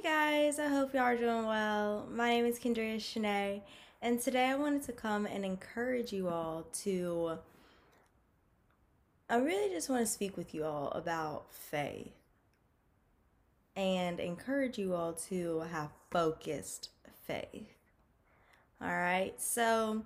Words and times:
Hey 0.00 0.04
guys, 0.04 0.60
I 0.60 0.68
hope 0.68 0.94
y'all 0.94 1.02
are 1.02 1.16
doing 1.16 1.44
well. 1.44 2.06
My 2.08 2.28
name 2.28 2.46
is 2.46 2.60
Kendria 2.60 2.98
Shanae, 2.98 3.62
and 4.00 4.20
today 4.20 4.44
I 4.44 4.54
wanted 4.54 4.84
to 4.84 4.92
come 4.92 5.26
and 5.26 5.44
encourage 5.44 6.12
you 6.12 6.28
all 6.28 6.68
to. 6.84 7.38
I 9.28 9.38
really 9.38 9.74
just 9.74 9.90
want 9.90 10.02
to 10.02 10.06
speak 10.06 10.36
with 10.36 10.54
you 10.54 10.64
all 10.64 10.92
about 10.92 11.52
faith 11.52 12.12
and 13.74 14.20
encourage 14.20 14.78
you 14.78 14.94
all 14.94 15.14
to 15.30 15.64
have 15.72 15.90
focused 16.12 16.90
faith. 17.26 17.74
All 18.80 18.86
right, 18.86 19.34
so 19.42 20.04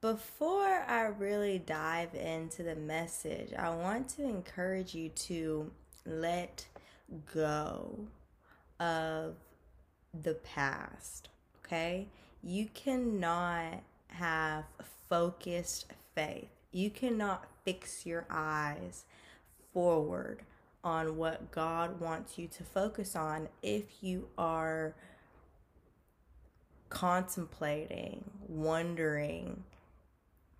before 0.00 0.82
I 0.88 1.02
really 1.02 1.60
dive 1.60 2.16
into 2.16 2.64
the 2.64 2.74
message, 2.74 3.52
I 3.56 3.70
want 3.76 4.08
to 4.16 4.24
encourage 4.24 4.92
you 4.92 5.08
to 5.10 5.70
let 6.04 6.66
go 7.32 8.08
of 8.80 9.36
the 10.22 10.34
past, 10.34 11.28
okay? 11.64 12.08
You 12.42 12.68
cannot 12.74 13.82
have 14.08 14.64
focused 15.08 15.86
faith. 16.14 16.48
You 16.72 16.90
cannot 16.90 17.46
fix 17.64 18.06
your 18.06 18.26
eyes 18.30 19.04
forward 19.72 20.40
on 20.82 21.16
what 21.16 21.52
God 21.52 22.00
wants 22.00 22.38
you 22.38 22.48
to 22.48 22.64
focus 22.64 23.14
on 23.14 23.48
if 23.62 24.02
you 24.02 24.28
are 24.38 24.94
contemplating, 26.88 28.24
wondering, 28.48 29.62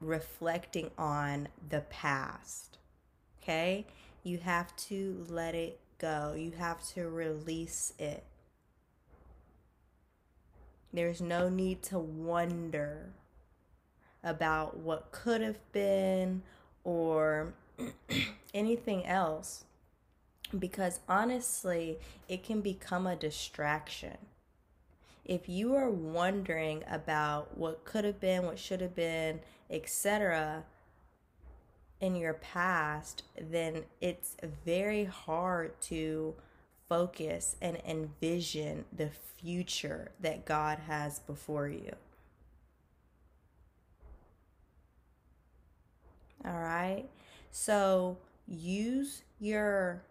reflecting 0.01 0.91
on 0.99 1.49
the 1.69 1.81
past. 1.81 2.79
Okay? 3.43 3.87
You 4.23 4.39
have 4.39 4.77
to 4.77 5.25
let 5.29 5.55
it 5.55 5.80
go. 6.01 6.35
You 6.37 6.53
have 6.59 6.83
to 6.95 7.09
release 7.09 7.93
it. 7.99 8.25
There's 10.93 11.21
no 11.21 11.49
need 11.49 11.83
to 11.85 11.99
wonder 11.99 13.11
about 14.25 14.79
what 14.79 15.13
could 15.13 15.41
have 15.41 15.61
been 15.73 16.43
or 16.83 17.53
anything 18.55 19.07
else 19.07 19.65
because 20.59 21.01
honestly, 21.09 21.99
it 22.29 22.43
can 22.43 22.61
become 22.61 23.07
a 23.07 23.15
distraction. 23.15 24.17
If 25.25 25.49
you 25.49 25.77
are 25.77 25.91
wondering 25.91 26.83
about 26.91 27.57
what 27.57 27.85
could 27.85 28.05
have 28.05 28.19
been, 28.19 28.45
what 28.45 28.59
should 28.59 28.81
have 28.81 28.97
been, 28.97 29.41
etc., 29.71 30.65
in 32.01 32.17
your 32.17 32.35
past, 32.35 33.23
then 33.39 33.85
it's 34.01 34.37
very 34.65 35.05
hard 35.05 35.79
to 35.83 36.35
focus 36.89 37.57
and 37.61 37.79
envision 37.87 38.85
the 38.93 39.11
future 39.37 40.11
that 40.21 40.45
God 40.45 40.79
has 40.87 41.19
before 41.21 41.69
you. 41.69 41.93
All 46.45 46.59
right. 46.59 47.05
So 47.53 48.17
use 48.47 49.23
your 49.39 50.03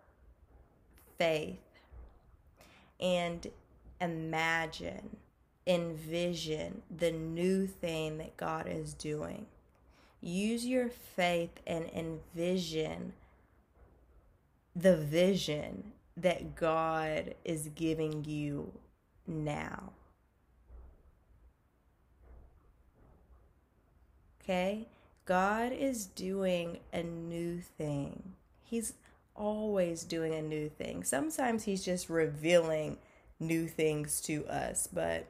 faith 1.18 1.58
and 3.00 3.48
imagine, 4.00 5.18
envision 5.66 6.81
the 6.96 7.12
new 7.12 7.66
thing 7.66 8.18
that 8.20 8.38
God 8.38 8.68
is 8.68 8.94
doing. 8.94 9.48
Use 10.22 10.66
your 10.66 10.89
faith 10.89 11.62
and 11.66 11.86
envision 11.95 13.14
the 14.75 14.98
vision 14.98 15.92
that 16.17 16.56
God 16.56 17.36
is 17.45 17.70
giving 17.75 18.25
you 18.25 18.72
now. 19.25 19.92
Okay? 24.41 24.88
God 25.25 25.72
is 25.72 26.06
doing 26.06 26.80
a 26.91 27.03
new 27.03 27.59
thing. 27.62 28.34
He's 28.63 28.94
always 29.36 30.03
doing 30.03 30.34
a 30.34 30.41
new 30.41 30.69
thing. 30.69 31.03
Sometimes 31.03 31.63
He's 31.63 31.86
just 31.86 32.09
revealing 32.09 32.97
new 33.40 33.68
things 33.68 34.19
to 34.22 34.46
us, 34.47 34.88
but 34.91 35.28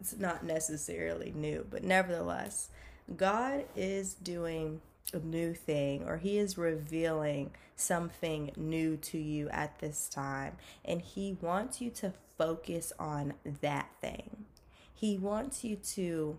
it's 0.00 0.18
not 0.18 0.44
necessarily 0.44 1.32
new. 1.36 1.66
But 1.70 1.84
nevertheless, 1.84 2.70
God 3.16 3.64
is 3.74 4.14
doing 4.14 4.80
a 5.12 5.18
new 5.18 5.54
thing 5.54 6.04
or 6.04 6.18
he 6.18 6.38
is 6.38 6.56
revealing 6.56 7.50
something 7.74 8.52
new 8.56 8.96
to 8.96 9.18
you 9.18 9.48
at 9.48 9.78
this 9.80 10.08
time 10.08 10.56
and 10.84 11.00
he 11.02 11.36
wants 11.40 11.80
you 11.80 11.90
to 11.90 12.12
focus 12.38 12.92
on 12.98 13.34
that 13.60 13.90
thing. 14.00 14.44
He 14.94 15.18
wants 15.18 15.64
you 15.64 15.76
to 15.76 16.38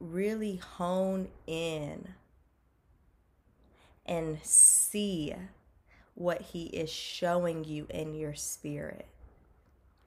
really 0.00 0.56
hone 0.56 1.28
in 1.46 2.08
and 4.06 4.38
see 4.42 5.34
what 6.14 6.40
he 6.40 6.64
is 6.64 6.90
showing 6.90 7.64
you 7.64 7.86
in 7.90 8.14
your 8.14 8.34
spirit. 8.34 9.06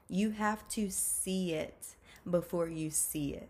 You 0.09 0.31
have 0.31 0.67
to 0.69 0.89
see 0.89 1.53
it 1.53 1.95
before 2.29 2.67
you 2.67 2.89
see 2.89 3.33
it 3.33 3.49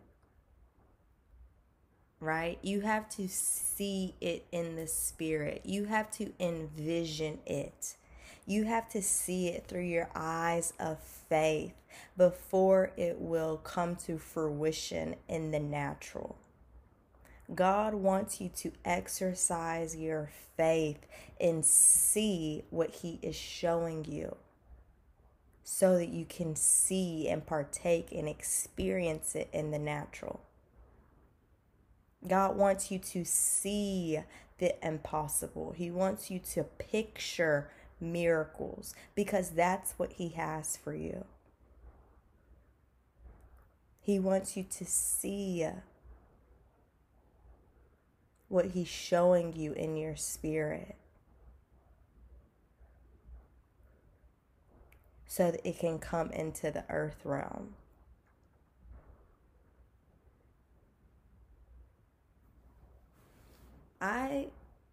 right? 2.23 2.57
You 2.61 2.81
have 2.81 3.09
to 3.09 3.27
see 3.27 4.15
it 4.21 4.45
in 4.51 4.75
the 4.75 4.87
spirit. 4.87 5.61
You 5.65 5.85
have 5.85 6.09
to 6.11 6.31
envision 6.39 7.39
it. 7.45 7.95
You 8.45 8.65
have 8.65 8.89
to 8.89 9.01
see 9.01 9.47
it 9.49 9.67
through 9.67 9.83
your 9.83 10.09
eyes 10.15 10.73
of 10.79 10.99
faith 10.99 11.73
before 12.17 12.91
it 12.97 13.19
will 13.19 13.57
come 13.57 13.95
to 13.97 14.17
fruition 14.17 15.15
in 15.27 15.51
the 15.51 15.59
natural. 15.59 16.37
God 17.53 17.93
wants 17.93 18.39
you 18.39 18.49
to 18.57 18.71
exercise 18.85 19.95
your 19.95 20.29
faith 20.57 21.05
and 21.39 21.63
see 21.65 22.63
what 22.69 22.89
He 22.89 23.19
is 23.21 23.35
showing 23.35 24.05
you 24.05 24.37
so 25.63 25.97
that 25.97 26.09
you 26.09 26.25
can 26.25 26.55
see 26.55 27.27
and 27.27 27.45
partake 27.45 28.09
and 28.11 28.27
experience 28.27 29.35
it 29.35 29.49
in 29.53 29.71
the 29.71 29.79
natural. 29.79 30.41
God 32.27 32.55
wants 32.55 32.91
you 32.91 32.99
to 32.99 33.25
see 33.25 34.19
the 34.59 34.75
impossible. 34.85 35.73
He 35.75 35.91
wants 35.91 36.31
you 36.31 36.39
to 36.53 36.63
picture 36.63 37.69
miracles 37.99 38.95
because 39.15 39.51
that's 39.51 39.93
what 39.97 40.13
He 40.13 40.29
has 40.29 40.77
for 40.77 40.93
you. 40.93 41.25
He 44.01 44.19
wants 44.19 44.55
you 44.57 44.63
to 44.63 44.85
see 44.85 45.67
what 48.47 48.67
He's 48.67 48.87
showing 48.87 49.53
you 49.53 49.73
in 49.73 49.95
your 49.95 50.15
spirit 50.15 50.95
so 55.25 55.51
that 55.51 55.67
it 55.67 55.79
can 55.79 55.97
come 55.97 56.29
into 56.31 56.69
the 56.69 56.83
earth 56.89 57.21
realm. 57.23 57.73
I, 64.03 64.47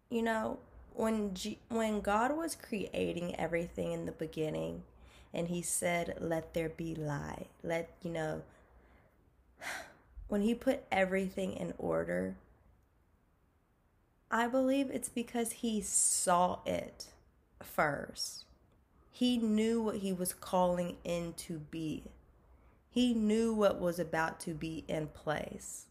you 0.09 0.21
know, 0.21 0.59
when 0.93 1.33
G- 1.33 1.59
when 1.67 1.99
God 1.99 2.31
was 2.35 2.55
creating 2.55 3.35
everything 3.35 3.91
in 3.91 4.05
the 4.05 4.11
beginning, 4.13 4.83
and 5.33 5.49
He 5.49 5.61
said, 5.61 6.17
"Let 6.21 6.53
there 6.53 6.69
be 6.69 6.95
light," 6.95 7.49
let 7.61 7.89
you 8.01 8.11
know. 8.11 8.43
When 10.29 10.43
He 10.43 10.55
put 10.55 10.85
everything 10.93 11.51
in 11.51 11.73
order, 11.77 12.37
I 14.31 14.47
believe 14.47 14.89
it's 14.89 15.09
because 15.09 15.51
He 15.51 15.81
saw 15.81 16.59
it 16.65 17.07
first. 17.61 18.45
He 19.11 19.37
knew 19.37 19.81
what 19.81 19.97
He 19.97 20.13
was 20.13 20.33
calling 20.33 20.95
in 21.03 21.33
to 21.33 21.59
be. 21.59 22.05
He 22.89 23.13
knew 23.13 23.53
what 23.53 23.77
was 23.77 23.99
about 23.99 24.39
to 24.41 24.53
be 24.53 24.85
in 24.87 25.07
place. 25.07 25.87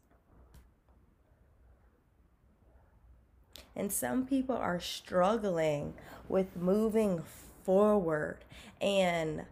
And 3.74 3.92
some 3.92 4.26
people 4.26 4.56
are 4.56 4.80
struggling 4.80 5.94
with 6.28 6.56
moving 6.56 7.22
forward 7.64 8.38
and 8.80 9.44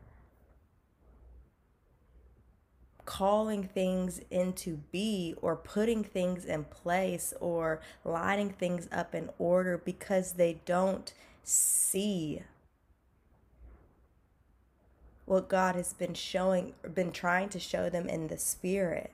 calling 3.05 3.65
things 3.65 4.20
into 4.31 4.81
be 4.93 5.35
or 5.41 5.56
putting 5.56 6.05
things 6.05 6.44
in 6.44 6.62
place 6.65 7.32
or 7.41 7.81
lining 8.05 8.50
things 8.50 8.87
up 8.93 9.15
in 9.15 9.31
order 9.38 9.79
because 9.79 10.32
they 10.32 10.61
don't 10.67 11.15
see 11.43 12.43
what 15.25 15.49
God 15.49 15.75
has 15.75 15.94
been 15.94 16.12
showing 16.12 16.75
been 16.94 17.11
trying 17.11 17.49
to 17.50 17.59
show 17.59 17.88
them 17.88 18.09
in 18.09 18.29
the 18.29 18.38
spirit. 18.38 19.12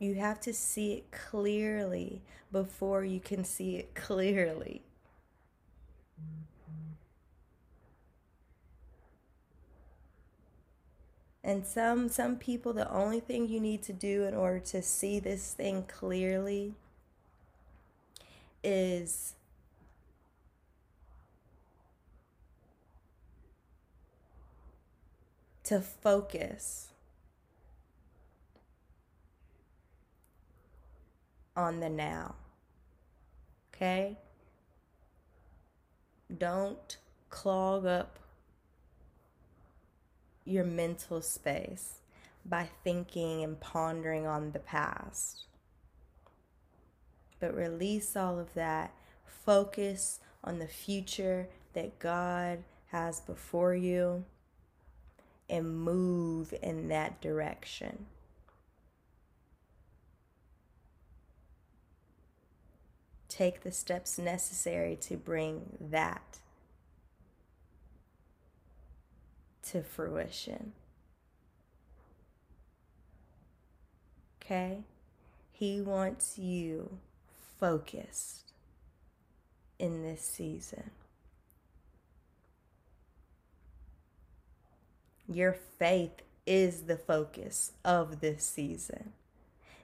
You 0.00 0.14
have 0.14 0.40
to 0.40 0.54
see 0.54 0.94
it 0.94 1.10
clearly 1.12 2.22
before 2.50 3.04
you 3.04 3.20
can 3.20 3.44
see 3.44 3.76
it 3.76 3.94
clearly. 3.94 4.82
And 11.44 11.66
some 11.66 12.08
some 12.08 12.36
people 12.36 12.72
the 12.72 12.90
only 12.90 13.20
thing 13.20 13.48
you 13.48 13.60
need 13.60 13.82
to 13.84 13.92
do 13.92 14.24
in 14.24 14.34
order 14.34 14.60
to 14.60 14.82
see 14.82 15.20
this 15.20 15.52
thing 15.52 15.84
clearly 15.84 16.74
is 18.64 19.34
to 25.64 25.80
focus 25.80 26.89
on 31.60 31.80
the 31.80 31.88
now. 31.88 32.34
Okay? 33.74 34.16
Don't 36.36 36.96
clog 37.28 37.86
up 37.86 38.18
your 40.44 40.64
mental 40.64 41.22
space 41.22 42.00
by 42.44 42.68
thinking 42.82 43.44
and 43.44 43.60
pondering 43.60 44.26
on 44.26 44.52
the 44.52 44.58
past. 44.58 45.44
But 47.38 47.54
release 47.54 48.16
all 48.16 48.38
of 48.38 48.54
that. 48.54 48.92
Focus 49.24 50.20
on 50.42 50.58
the 50.58 50.66
future 50.66 51.48
that 51.74 51.98
God 51.98 52.64
has 52.88 53.20
before 53.20 53.74
you 53.74 54.24
and 55.48 55.76
move 55.80 56.54
in 56.62 56.88
that 56.88 57.20
direction. 57.20 58.06
Take 63.40 63.62
the 63.62 63.72
steps 63.72 64.18
necessary 64.18 64.96
to 64.96 65.16
bring 65.16 65.78
that 65.80 66.40
to 69.70 69.82
fruition. 69.82 70.72
Okay? 74.42 74.80
He 75.52 75.80
wants 75.80 76.38
you 76.38 76.98
focused 77.58 78.52
in 79.78 80.02
this 80.02 80.20
season. 80.20 80.90
Your 85.26 85.54
faith 85.54 86.20
is 86.44 86.82
the 86.82 86.98
focus 86.98 87.72
of 87.86 88.20
this 88.20 88.44
season. 88.44 89.14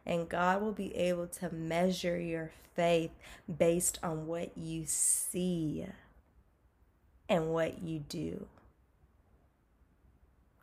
And 0.07 0.29
God 0.29 0.63
will 0.63 0.73
be 0.73 0.95
able 0.95 1.27
to 1.27 1.53
measure 1.53 2.19
your 2.19 2.53
faith 2.75 3.11
based 3.59 3.99
on 4.03 4.27
what 4.27 4.57
you 4.57 4.85
see 4.87 5.87
and 7.29 7.53
what 7.53 7.83
you 7.83 7.99
do. 7.99 8.47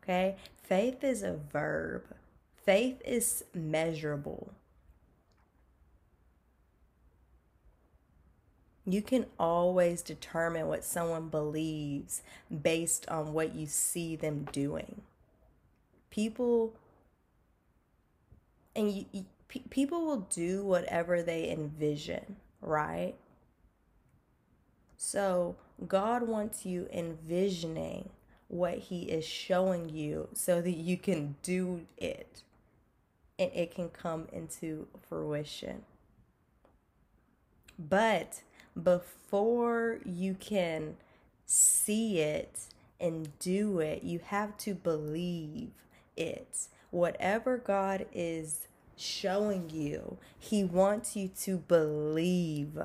Okay? 0.02 0.38
Faith 0.64 1.04
is 1.04 1.24
a 1.24 1.34
verb, 1.52 2.04
faith 2.66 3.02
is 3.06 3.44
measurable. 3.54 4.54
You 8.86 9.02
can 9.02 9.28
always 9.40 10.02
determine 10.02 10.68
what 10.68 10.84
someone 10.84 11.30
believes 11.30 12.22
based 12.62 13.08
on 13.08 13.32
what 13.32 13.56
you 13.56 13.66
see 13.66 14.18
them 14.18 14.48
doing. 14.52 15.02
People 16.10 16.74
and 18.76 18.92
you, 18.92 19.26
people 19.70 20.06
will 20.06 20.28
do 20.30 20.64
whatever 20.64 21.22
they 21.22 21.50
envision, 21.50 22.38
right? 22.62 23.16
So, 24.98 25.56
God 25.88 26.28
wants 26.28 26.66
you 26.66 26.88
envisioning 26.94 28.10
what 28.48 28.78
He 28.78 29.04
is 29.04 29.26
showing 29.26 29.90
you 29.90 30.30
so 30.34 30.62
that 30.62 30.78
you 30.78 30.98
can 30.98 31.36
do 31.44 31.86
it 31.98 32.44
and 33.40 33.52
it 33.54 33.74
can 33.74 33.90
come 33.90 34.28
into 34.32 34.88
fruition. 35.10 35.84
But 37.78 38.42
before 38.82 40.00
you 40.06 40.36
can 40.36 40.98
see 41.46 42.20
it 42.20 42.60
and 43.00 43.38
do 43.40 43.80
it, 43.80 44.04
you 44.04 44.20
have 44.26 44.58
to 44.60 44.76
believe 44.76 45.72
it. 46.16 46.68
Whatever 46.92 47.58
God 47.58 48.06
is 48.14 48.68
showing 48.96 49.70
you, 49.70 50.18
He 50.38 50.64
wants 50.64 51.16
you 51.16 51.30
to 51.42 51.58
believe. 51.58 52.78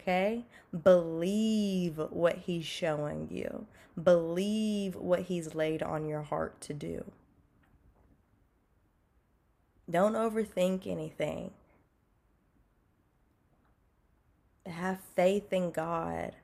Okay? 0.00 0.44
Believe 0.82 2.00
what 2.10 2.38
He's 2.38 2.64
showing 2.64 3.28
you, 3.30 3.66
believe 4.02 4.94
what 4.94 5.22
He's 5.22 5.54
laid 5.54 5.82
on 5.82 6.06
your 6.06 6.22
heart 6.22 6.60
to 6.62 6.74
do. 6.74 7.04
Don't 9.90 10.14
overthink 10.14 10.86
anything. 10.86 11.50
Have 14.66 14.98
faith 15.16 15.50
in 15.52 15.70
God. 15.70 16.34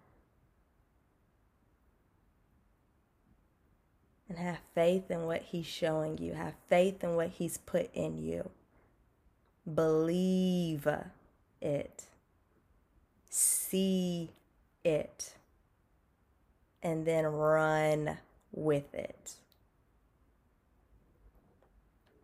And 4.34 4.44
have 4.44 4.58
faith 4.74 5.12
in 5.12 5.26
what 5.26 5.42
He's 5.42 5.64
showing 5.66 6.18
you. 6.18 6.32
Have 6.32 6.54
faith 6.66 7.04
in 7.04 7.14
what 7.14 7.28
He's 7.28 7.56
put 7.56 7.88
in 7.94 8.18
you. 8.18 8.50
Believe 9.72 10.88
it. 11.60 12.02
See 13.30 14.30
it. 14.82 15.34
And 16.82 17.06
then 17.06 17.26
run 17.26 18.18
with 18.50 18.92
it 18.92 19.34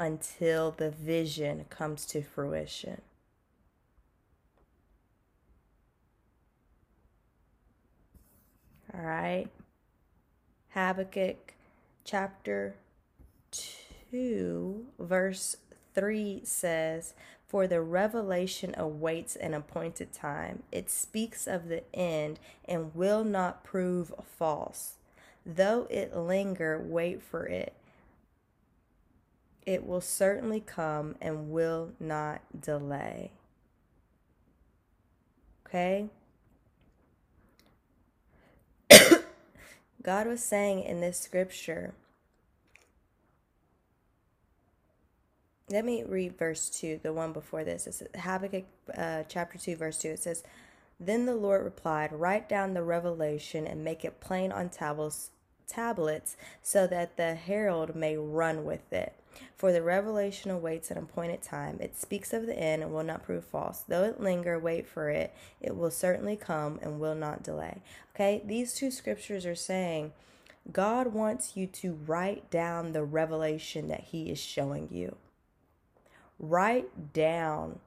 until 0.00 0.72
the 0.72 0.90
vision 0.90 1.66
comes 1.70 2.06
to 2.06 2.22
fruition. 2.22 3.02
All 8.92 9.00
right. 9.00 9.46
Habakkuk 10.70 11.54
chapter 12.10 12.74
2, 14.10 14.84
verse 14.98 15.56
3 15.94 16.40
says, 16.42 17.14
For 17.46 17.68
the 17.68 17.80
revelation 17.80 18.74
awaits 18.76 19.36
an 19.36 19.54
appointed 19.54 20.12
time. 20.12 20.64
It 20.72 20.90
speaks 20.90 21.46
of 21.46 21.68
the 21.68 21.84
end 21.94 22.40
and 22.64 22.92
will 22.96 23.22
not 23.22 23.62
prove 23.62 24.12
false. 24.24 24.94
Though 25.46 25.86
it 25.88 26.16
linger, 26.16 26.82
wait 26.84 27.22
for 27.22 27.46
it. 27.46 27.74
It 29.64 29.86
will 29.86 30.00
certainly 30.00 30.60
come 30.60 31.14
and 31.20 31.52
will 31.52 31.92
not 32.00 32.40
delay. 32.60 33.30
Okay? 35.64 36.08
God 40.02 40.26
was 40.26 40.42
saying 40.42 40.82
in 40.82 41.00
this 41.00 41.20
scripture, 41.20 41.94
let 45.70 45.84
me 45.84 46.02
read 46.02 46.36
verse 46.36 46.68
2, 46.68 47.00
the 47.02 47.12
one 47.12 47.32
before 47.32 47.64
this. 47.64 47.86
It's 47.86 48.02
Habakkuk 48.18 48.64
uh, 48.96 49.22
chapter 49.28 49.56
2, 49.56 49.76
verse 49.76 49.98
2. 49.98 50.08
It 50.08 50.18
says, 50.18 50.42
Then 50.98 51.26
the 51.26 51.34
Lord 51.34 51.64
replied, 51.64 52.12
Write 52.12 52.48
down 52.48 52.74
the 52.74 52.82
revelation 52.82 53.66
and 53.66 53.84
make 53.84 54.04
it 54.04 54.20
plain 54.20 54.50
on 54.50 54.68
tablets, 54.68 55.30
tablets 55.68 56.36
so 56.62 56.86
that 56.88 57.16
the 57.16 57.34
herald 57.34 57.94
may 57.94 58.16
run 58.16 58.64
with 58.64 58.92
it. 58.92 59.14
For 59.56 59.70
the 59.70 59.82
revelation 59.82 60.50
awaits 60.50 60.90
an 60.90 60.98
appointed 60.98 61.40
time. 61.40 61.78
It 61.80 61.96
speaks 61.96 62.32
of 62.32 62.46
the 62.46 62.58
end 62.58 62.82
and 62.82 62.92
will 62.92 63.04
not 63.04 63.22
prove 63.22 63.44
false. 63.44 63.84
Though 63.86 64.02
it 64.02 64.20
linger, 64.20 64.58
wait 64.58 64.88
for 64.88 65.08
it. 65.08 65.32
It 65.60 65.76
will 65.76 65.92
certainly 65.92 66.34
come 66.34 66.80
and 66.82 66.98
will 66.98 67.14
not 67.14 67.44
delay. 67.44 67.80
Okay, 68.14 68.42
these 68.44 68.74
two 68.74 68.90
scriptures 68.90 69.46
are 69.46 69.54
saying 69.54 70.12
God 70.72 71.14
wants 71.14 71.56
you 71.56 71.68
to 71.68 71.94
write 72.06 72.50
down 72.50 72.92
the 72.92 73.04
revelation 73.04 73.86
that 73.88 74.08
He 74.10 74.30
is 74.30 74.40
showing 74.40 74.88
you. 74.90 75.16
Write 76.40 77.12
down 77.12 77.78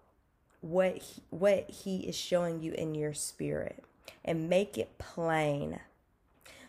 what 0.62 0.98
he, 0.98 1.22
what 1.32 1.70
He 1.70 1.98
is 2.08 2.16
showing 2.16 2.62
you 2.62 2.72
in 2.74 2.96
your 2.96 3.14
spirit 3.14 3.84
and 4.24 4.50
make 4.50 4.78
it 4.78 4.98
plain 4.98 5.80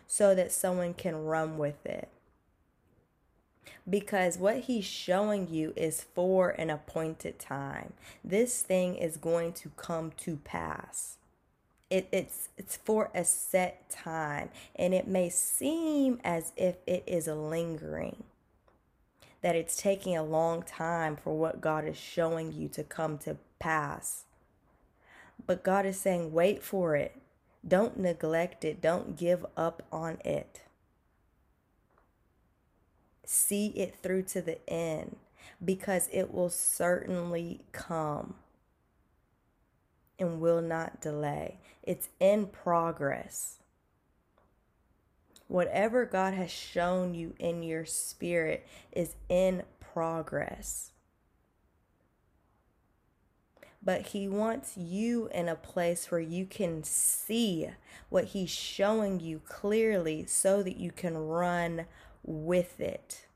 so 0.07 0.35
that 0.35 0.51
someone 0.51 0.93
can 0.93 1.25
run 1.25 1.57
with 1.57 1.85
it 1.85 2.09
because 3.89 4.37
what 4.37 4.61
he's 4.61 4.85
showing 4.85 5.47
you 5.47 5.73
is 5.75 6.05
for 6.13 6.49
an 6.51 6.69
appointed 6.69 7.39
time. 7.39 7.93
This 8.23 8.61
thing 8.61 8.95
is 8.95 9.17
going 9.17 9.53
to 9.53 9.69
come 9.77 10.11
to 10.17 10.37
pass. 10.37 11.17
It, 11.89 12.07
it's 12.11 12.49
it's 12.57 12.77
for 12.77 13.11
a 13.13 13.23
set 13.23 13.89
time 13.91 14.49
and 14.75 14.93
it 14.93 15.07
may 15.07 15.29
seem 15.29 16.19
as 16.23 16.51
if 16.57 16.77
it 16.87 17.03
is 17.05 17.27
lingering 17.27 18.23
that 19.45 19.55
it's 19.55 19.75
taking 19.75 20.17
a 20.17 20.23
long 20.23 20.63
time 20.63 21.15
for 21.15 21.37
what 21.37 21.61
God 21.61 21.87
is 21.87 21.95
showing 21.95 22.51
you 22.51 22.67
to 22.69 22.83
come 22.83 23.19
to 23.19 23.37
pass. 23.59 24.23
But 25.45 25.63
God 25.63 25.85
is 25.85 25.99
saying, 25.99 26.33
wait 26.33 26.63
for 26.63 26.95
it. 26.95 27.15
Don't 27.67 27.99
neglect 27.99 28.65
it. 28.65 28.81
Don't 28.81 29.15
give 29.15 29.45
up 29.55 29.83
on 29.91 30.17
it. 30.25 30.63
See 33.23 33.67
it 33.67 33.97
through 34.01 34.23
to 34.23 34.41
the 34.41 34.67
end 34.67 35.17
because 35.63 36.09
it 36.11 36.33
will 36.33 36.49
certainly 36.49 37.61
come 37.71 38.33
and 40.17 40.41
will 40.41 40.63
not 40.63 41.01
delay. 41.01 41.59
It's 41.83 42.09
in 42.19 42.47
progress. 42.47 43.59
Whatever 45.47 46.05
God 46.05 46.33
has 46.33 46.51
shown 46.51 47.13
you 47.13 47.33
in 47.39 47.61
your 47.61 47.85
spirit 47.85 48.65
is 48.91 49.15
in 49.29 49.63
progress. 49.79 50.91
But 53.83 54.07
He 54.07 54.27
wants 54.27 54.75
you 54.75 55.29
in 55.31 55.47
a 55.47 55.55
place 55.55 56.09
where 56.09 56.19
you 56.19 56.45
can 56.47 56.83
see 56.83 57.69
what 58.09 58.25
He's 58.25 58.49
showing 58.49 59.19
you 59.19 59.41
clearly 59.45 60.25
so 60.25 60.63
that 60.63 60.77
you 60.77 60.91
can 60.91 61.15
run 61.15 61.85
with 62.23 62.79
it. 62.79 63.27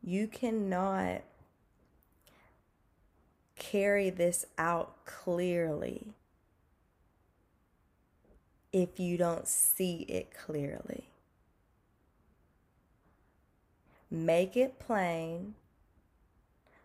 You 0.00 0.28
cannot 0.28 1.22
carry 3.74 4.08
this 4.08 4.46
out 4.56 5.04
clearly 5.04 6.14
if 8.72 9.00
you 9.00 9.16
don't 9.16 9.48
see 9.48 10.06
it 10.08 10.32
clearly. 10.32 11.08
Make 14.08 14.56
it 14.56 14.78
plain 14.78 15.54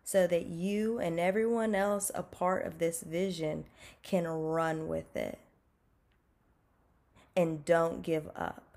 so 0.04 0.26
that 0.26 0.48
you 0.48 0.98
and 0.98 1.20
everyone 1.20 1.76
else 1.76 2.10
a 2.16 2.24
part 2.24 2.66
of 2.66 2.80
this 2.80 3.02
vision 3.04 3.66
can 4.02 4.26
run 4.26 4.88
with 4.88 5.16
it. 5.16 5.38
And 7.36 7.64
don't 7.64 8.02
give 8.02 8.32
up. 8.36 8.69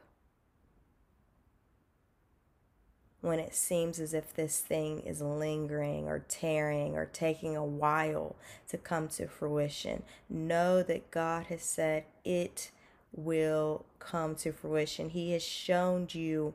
When 3.23 3.39
it 3.39 3.55
seems 3.55 3.99
as 4.01 4.13
if 4.13 4.35
this 4.35 4.59
thing 4.59 5.01
is 5.01 5.23
lingering 5.23 6.07
or 6.09 6.25
tearing 6.29 6.97
or 6.97 7.07
taking 7.07 7.57
a 7.57 7.65
while 7.65 8.35
to 8.69 8.77
come 8.77 9.09
to 9.09 9.27
fruition. 9.27 10.03
Know 10.29 10.83
that 10.83 11.11
God 11.11 11.47
has 11.47 11.63
said 11.63 12.05
it 12.25 12.73
will 13.13 13.87
come 14.01 14.35
to 14.35 14.53
fruition. 14.53 15.11
He 15.11 15.33
has 15.33 15.43
shown 15.43 16.09
you 16.11 16.55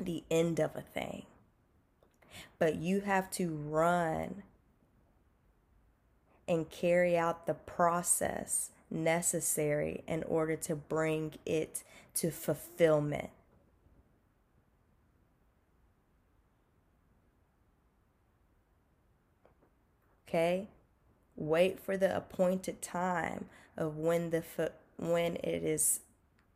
the 0.00 0.24
end 0.30 0.58
of 0.58 0.74
a 0.74 0.80
thing, 0.80 1.26
but 2.58 2.76
you 2.76 3.00
have 3.00 3.30
to 3.32 3.50
run 3.50 4.42
and 6.46 6.70
carry 6.70 7.16
out 7.16 7.46
the 7.46 7.54
process 7.54 8.70
necessary 8.90 10.02
in 10.06 10.22
order 10.22 10.56
to 10.56 10.74
bring 10.74 11.34
it 11.44 11.82
to 12.14 12.30
fulfillment. 12.30 13.28
Okay? 20.28 20.68
Wait 21.36 21.80
for 21.80 21.96
the 21.96 22.14
appointed 22.14 22.82
time 22.82 23.46
of 23.76 23.96
when 23.96 24.30
the 24.30 24.42
when 24.96 25.36
it 25.36 25.62
is 25.62 26.00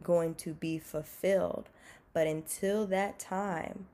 going 0.03 0.35
to 0.35 0.53
be 0.53 0.79
fulfilled. 0.79 1.69
But 2.13 2.27
until 2.27 2.87
that 2.89 3.19
time, 3.19 3.87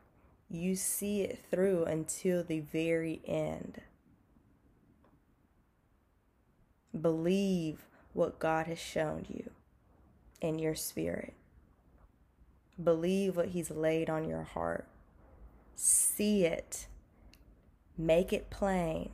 you 0.50 0.74
see 0.74 1.20
it 1.20 1.38
through 1.50 1.84
until 1.84 2.42
the 2.42 2.60
very 2.60 3.20
end. 3.24 3.82
Believe 6.98 7.86
what 8.14 8.40
God 8.40 8.66
has 8.66 8.80
shown 8.80 9.26
you 9.28 9.50
in 10.40 10.58
your 10.58 10.74
spirit. 10.74 11.34
Believe 12.82 13.36
what 13.36 13.48
He's 13.48 13.70
laid 13.70 14.10
on 14.10 14.28
your 14.28 14.42
heart. 14.42 14.88
See 15.76 16.44
it. 16.44 16.88
Make 17.96 18.32
it 18.32 18.50
plain 18.50 19.10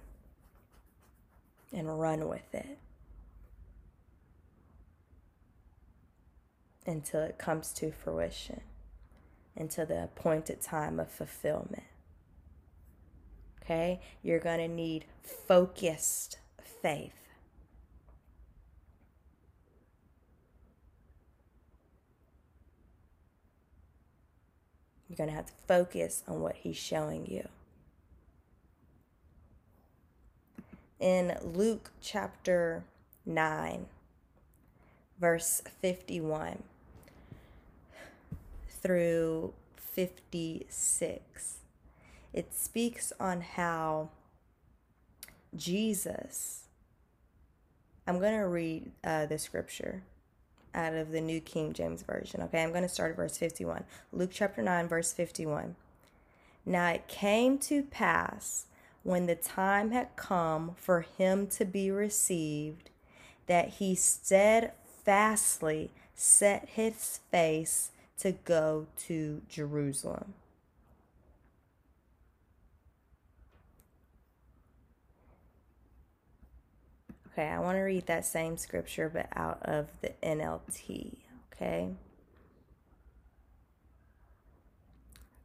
and 1.75 2.01
run 2.01 2.29
with 2.29 2.55
it 2.55 2.79
until 6.87 7.21
it 7.21 7.39
comes 7.39 7.73
to 7.73 7.91
fruition, 7.91 8.61
until 9.57 9.87
the 9.87 10.05
appointed 10.05 10.61
time 10.61 11.01
of 11.01 11.11
fulfillment. 11.11 11.85
Okay? 13.63 14.01
You're 14.23 14.41
going 14.41 14.59
to 14.59 14.69
need 14.69 15.07
focused 15.23 16.39
faith. 16.83 17.13
You're 25.09 25.17
going 25.17 25.31
to 25.31 25.37
have 25.37 25.47
to 25.47 25.53
focus 25.69 26.23
on 26.27 26.41
what 26.41 26.57
he's 26.57 26.77
showing 26.77 27.27
you. 27.27 27.49
In 31.01 31.37
Luke 31.43 31.91
chapter 32.01 32.85
9, 33.27 33.87
verse 35.21 35.63
51 35.81 36.63
through 38.69 39.53
56. 39.77 41.57
It 42.33 42.53
speaks 42.53 43.13
on 43.21 43.41
how 43.41 44.11
Jesus, 45.57 46.65
I'm 48.07 48.19
going 48.19 48.39
to 48.39 48.49
read 48.49 48.91
uh, 49.05 49.27
the 49.27 49.39
scripture 49.39 50.03
out 50.75 50.95
of 50.95 51.13
the 51.13 51.21
New 51.21 51.41
King 51.41 51.73
James 51.73 52.03
Version. 52.03 52.43
Okay, 52.43 52.63
I'm 52.63 52.71
going 52.71 52.83
to 52.83 52.89
start 52.89 53.13
at 53.13 53.17
verse 53.17 53.39
51. 53.39 53.85
Luke 54.13 54.31
chapter 54.33 54.63
9, 54.63 54.89
verse 54.89 55.13
51. 55.13 55.77
Now 56.67 56.89
it 56.89 57.07
came 57.09 57.59
to 57.59 57.83
pass 57.83 58.67
when 59.05 59.27
the 59.27 59.35
time 59.35 59.93
had 59.93 60.09
come 60.17 60.75
for 60.77 61.03
him 61.03 61.47
to 61.47 61.65
be 61.65 61.91
received, 61.91 62.91
that 63.47 63.69
he 63.75 63.95
steadfastly 63.95 65.91
set 66.15 66.71
his 66.71 67.21
face 67.31 67.91
to 68.19 68.33
go 68.33 68.87
to 68.97 69.43
Jerusalem. 69.49 70.33
Okay, 77.33 77.49
I 77.49 77.59
want 77.59 77.77
to 77.77 77.83
read 77.83 78.07
that 78.07 78.25
same 78.25 78.57
scripture, 78.57 79.11
but 79.13 79.29
out 79.35 79.59
of 79.63 79.89
the 80.01 80.13
NLT. 80.23 81.17
Okay. 81.53 81.91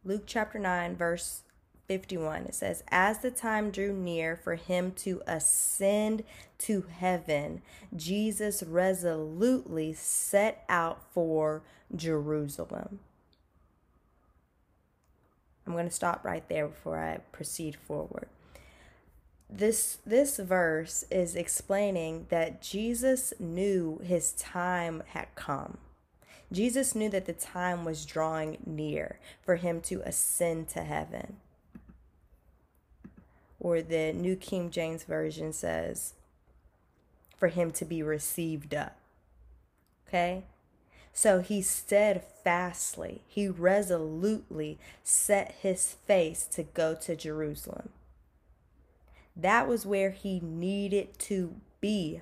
Luke 0.06 0.24
chapter 0.25 0.60
9, 0.60 0.96
verse 0.96 1.42
51, 1.89 2.43
it 2.46 2.53
says, 2.53 2.84
As 2.89 3.17
the 3.17 3.31
time 3.31 3.72
drew 3.72 3.91
near 3.91 4.36
for 4.36 4.53
him 4.53 4.91
to 4.98 5.24
ascend 5.25 6.24
to 6.60 6.86
heaven, 7.00 7.63
Jesus 7.96 8.62
resolutely 8.62 9.93
set 9.93 10.63
out 10.69 11.01
for 11.12 11.63
Jerusalem. 11.93 13.00
I'm 15.65 15.74
going 15.74 15.88
to 15.88 15.91
stop 15.91 16.24
right 16.24 16.48
there 16.48 16.67
before 16.67 17.00
I 17.00 17.22
proceed 17.31 17.75
forward. 17.75 18.27
This 19.50 19.98
this 20.05 20.38
verse 20.38 21.03
is 21.10 21.36
explaining 21.36 22.27
that 22.29 22.62
Jesus 22.62 23.34
knew 23.39 24.00
his 24.03 24.34
time 24.34 25.01
had 25.08 25.34
come. 25.34 25.79
Jesus 26.51 26.93
knew 26.93 27.10
that 27.10 27.25
the 27.25 27.34
time 27.34 27.84
was 27.84 28.05
drawing 28.05 28.60
near 28.63 29.19
for 29.43 29.55
him 29.55 29.81
to 29.81 30.01
ascend 30.05 30.67
to 30.69 30.84
heaven 30.84 31.38
or 33.60 33.82
the 33.82 34.13
New 34.13 34.36
King 34.36 34.70
James 34.70 35.04
Version 35.04 35.54
says, 35.54 36.13
for 37.38 37.48
him 37.48 37.72
to 37.72 37.86
be 37.86 38.04
received 38.04 38.74
up. 38.74 38.98
Okay? 40.08 40.44
So 41.13 41.42
he 41.42 41.62
steadfastly, 41.62 43.22
he 43.28 43.48
resolutely 43.48 44.78
set 45.04 45.56
his 45.62 45.96
face 46.06 46.46
to 46.51 46.63
go 46.63 46.96
to 46.96 47.16
Jerusalem. 47.16 47.89
That 49.36 49.68
was 49.68 49.86
where 49.86 50.12
he 50.12 50.39
needed 50.39 51.18
to 51.20 51.56
be 51.82 52.22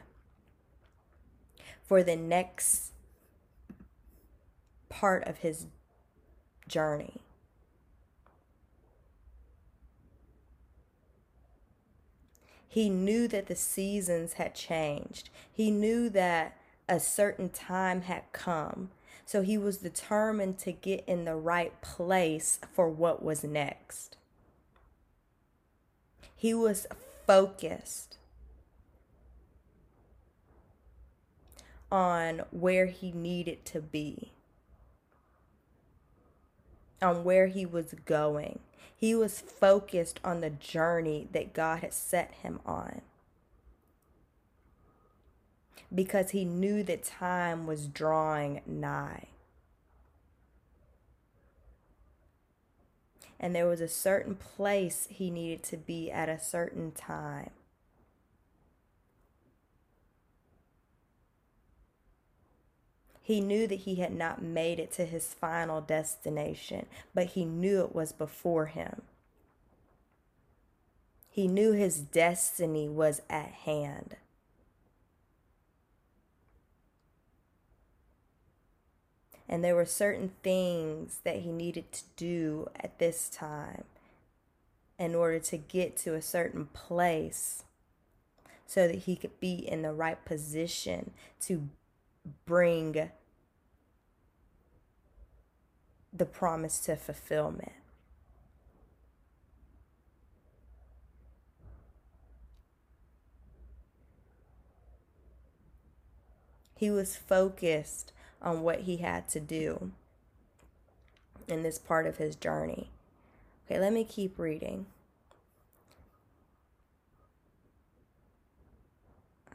for 1.84 2.04
the 2.04 2.16
next 2.16 2.92
part 4.90 5.28
of 5.28 5.40
his 5.40 5.66
journey. 6.68 7.22
He 12.68 12.90
knew 12.90 13.28
that 13.28 13.48
the 13.48 13.56
seasons 13.56 14.34
had 14.34 14.54
changed. 14.54 15.30
He 15.52 15.72
knew 15.72 16.10
that 16.10 16.58
a 16.88 17.00
certain 17.00 17.50
time 17.50 18.02
had 18.02 18.24
come. 18.32 18.90
So 19.26 19.42
he 19.42 19.58
was 19.58 19.78
determined 19.78 20.58
to 20.60 20.72
get 20.72 21.04
in 21.06 21.26
the 21.26 21.36
right 21.36 21.80
place 21.82 22.60
for 22.74 22.88
what 22.88 23.22
was 23.22 23.44
next. 23.44 24.16
He 26.36 26.54
was 26.54 26.88
focused 27.26 28.18
on 31.92 32.44
where 32.52 32.86
he 32.86 33.12
needed 33.12 33.66
to 33.66 33.82
be, 33.82 34.32
on 37.02 37.24
where 37.24 37.48
he 37.48 37.66
was 37.66 37.96
going. 38.06 38.60
He 39.00 39.14
was 39.14 39.40
focused 39.40 40.20
on 40.24 40.42
the 40.42 40.50
journey 40.50 41.28
that 41.32 41.54
God 41.54 41.82
had 41.82 41.94
set 41.94 42.32
him 42.42 42.60
on 42.66 43.02
because 45.94 46.32
he 46.32 46.44
knew 46.46 46.82
that 46.84 47.04
time 47.04 47.68
was 47.68 47.88
drawing 47.88 48.62
nigh. 48.66 49.28
And 53.40 53.56
there 53.56 53.68
was 53.68 53.82
a 53.82 53.88
certain 53.88 54.34
place 54.34 55.08
he 55.12 55.30
needed 55.30 55.62
to 55.66 55.78
be 55.78 56.10
at 56.12 56.28
a 56.28 56.40
certain 56.40 56.92
time. 56.92 57.52
He 63.28 63.42
knew 63.42 63.68
that 63.68 63.80
he 63.80 63.96
had 63.96 64.16
not 64.16 64.42
made 64.42 64.80
it 64.80 64.90
to 64.94 65.04
his 65.04 65.34
final 65.34 65.82
destination, 65.82 66.86
but 67.14 67.26
he 67.26 67.44
knew 67.44 67.82
it 67.82 67.94
was 67.94 68.14
before 68.14 68.68
him. 68.68 69.02
He 71.30 71.46
knew 71.50 71.74
his 71.74 72.00
destiny 72.00 72.88
was 72.88 73.22
at 73.30 73.50
hand. 73.50 74.16
And 79.50 79.62
there 79.62 79.76
were 79.76 79.84
certain 79.84 80.32
things 80.42 81.20
that 81.26 81.42
he 81.42 81.52
needed 81.52 81.92
to 81.92 82.04
do 82.16 82.70
at 82.80 82.98
this 82.98 83.28
time 83.28 83.84
in 84.98 85.16
order 85.16 85.40
to 85.40 85.58
get 85.58 85.98
to 85.98 86.16
a 86.16 86.22
certain 86.22 86.68
place 86.68 87.66
so 88.66 88.88
that 88.88 89.00
he 89.00 89.18
could 89.18 89.38
be 89.42 89.56
in 89.56 89.82
the 89.82 89.92
right 89.92 90.24
position 90.24 91.12
to 91.42 91.68
bring 92.46 93.10
the 96.18 96.26
promise 96.26 96.80
to 96.80 96.96
fulfillment. 96.96 97.74
He 106.76 106.92
was 106.92 107.16
focused 107.16 108.14
on 108.42 108.62
what 108.62 108.82
he 108.82 108.98
had 108.98 109.28
to 109.30 109.40
do 109.40 109.92
in 111.48 111.64
this 111.64 111.80
part 111.80 112.06
of 112.06 112.18
his 112.18 112.36
journey. 112.36 112.90
Okay, 113.66 113.80
let 113.80 113.94
me 113.94 114.04
keep 114.04 114.38
reading. 114.38 114.86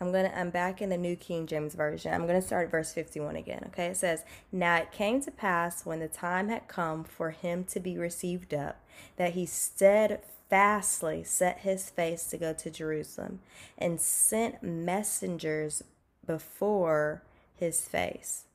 I'm 0.02 0.10
going 0.10 0.28
to 0.28 0.36
I'm 0.36 0.50
back 0.50 0.82
in 0.82 0.88
the 0.88 0.98
New 0.98 1.14
King 1.14 1.46
James 1.46 1.76
version. 1.76 2.12
I'm 2.12 2.26
going 2.26 2.40
to 2.40 2.44
start 2.44 2.72
verse 2.72 2.92
51 2.92 3.36
again, 3.36 3.62
okay? 3.68 3.86
It 3.86 3.96
says, 3.96 4.24
"Now 4.50 4.78
it 4.78 4.90
came 4.90 5.22
to 5.22 5.30
pass 5.30 5.86
when 5.86 6.00
the 6.00 6.08
time 6.08 6.48
had 6.48 6.66
come 6.66 7.04
for 7.04 7.30
him 7.30 7.62
to 7.66 7.78
be 7.78 7.96
received 7.96 8.52
up, 8.52 8.80
that 9.14 9.34
he 9.34 9.46
steadfastly 9.46 11.22
set 11.22 11.60
his 11.60 11.88
face 11.88 12.26
to 12.26 12.36
go 12.36 12.52
to 12.52 12.68
Jerusalem, 12.68 13.38
and 13.78 14.00
sent 14.00 14.60
messengers 14.60 15.84
before 16.26 17.22
his 17.54 17.82
face. 17.82 18.46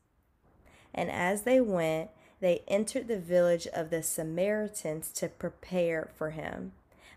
And 0.94 1.10
as 1.10 1.44
they 1.44 1.62
went, 1.62 2.10
they 2.40 2.62
entered 2.68 3.08
the 3.08 3.18
village 3.18 3.66
of 3.68 3.88
the 3.88 4.02
Samaritans 4.02 5.10
to 5.12 5.28
prepare 5.30 6.10
for 6.14 6.28
him. 6.28 6.72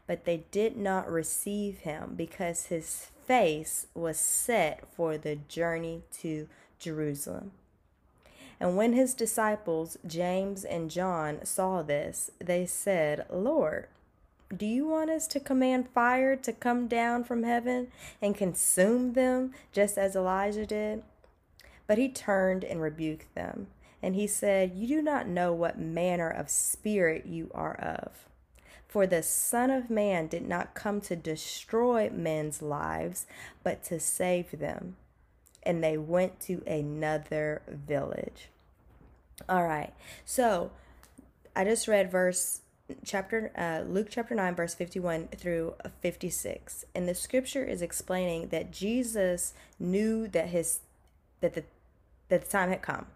But 0.08 0.24
they 0.24 0.46
did 0.52 0.78
not 0.78 1.12
receive 1.12 1.80
him 1.80 2.14
because 2.16 2.68
his 2.68 3.10
face 3.26 3.88
was 3.94 4.20
set 4.20 4.84
for 4.96 5.18
the 5.18 5.36
journey 5.36 6.04
to 6.20 6.48
Jerusalem. 6.80 7.52
And 8.60 8.78
when 8.78 8.94
his 8.94 9.14
disciples, 9.14 9.98
James 10.06 10.64
and 10.64 10.92
John, 10.92 11.44
saw 11.44 11.82
this, 11.82 12.30
they 12.40 12.66
said, 12.66 13.26
Lord, 13.32 13.88
do 14.56 14.66
you 14.66 14.88
want 14.88 15.10
us 15.10 15.28
to 15.28 15.40
command 15.40 15.90
fire 15.90 16.36
to 16.36 16.54
come 16.54 16.88
down 16.88 17.24
from 17.24 17.44
heaven 17.44 17.88
and 18.22 18.36
consume 18.36 19.14
them 19.14 19.54
just 19.72 19.98
as 19.98 20.16
Elijah 20.16 20.66
did? 20.66 21.04
But 21.88 21.98
he 21.98 22.10
turned 22.10 22.64
and 22.64 22.82
rebuked 22.82 23.34
them. 23.34 23.68
And 24.04 24.16
he 24.16 24.28
said, 24.28 24.74
You 24.76 24.88
do 24.88 25.02
not 25.02 25.28
know 25.28 25.54
what 25.54 25.80
manner 25.80 26.30
of 26.30 26.50
spirit 26.50 27.26
you 27.26 27.50
are 27.54 27.76
of. 27.76 28.28
For 28.92 29.08
the 29.08 29.24
Son 29.24 29.72
of 29.72 29.90
Man 29.90 30.28
did 30.28 30.48
not 30.48 30.74
come 30.76 31.02
to 31.02 31.16
destroy 31.16 32.10
men's 32.14 32.62
lives, 32.62 33.26
but 33.64 33.84
to 33.86 34.00
save 34.00 34.60
them. 34.60 34.98
And 35.64 35.84
they 35.84 35.98
went 35.98 36.40
to 36.42 36.62
another 36.68 37.62
village. 37.68 38.50
All 39.48 39.64
right. 39.64 39.94
So 40.26 40.72
I 41.56 41.64
just 41.64 41.88
read 41.88 42.12
verse 42.12 42.62
chapter 43.06 43.52
uh, 43.58 43.90
Luke 43.90 44.08
chapter 44.10 44.36
9 44.36 44.54
verse 44.54 44.76
51 44.76 45.30
through 45.38 45.74
56 46.02 46.84
and 46.94 47.08
the 47.08 47.16
scripture 47.16 47.64
is 47.64 47.82
explaining 47.82 48.50
that 48.50 48.70
Jesus 48.70 49.54
knew 49.80 50.28
that 50.28 50.50
his 50.50 50.82
that 51.40 51.54
the 51.54 51.64
that 52.32 52.46
the 52.46 52.48
time 52.48 52.70
had 52.70 52.82
come, 52.82 53.08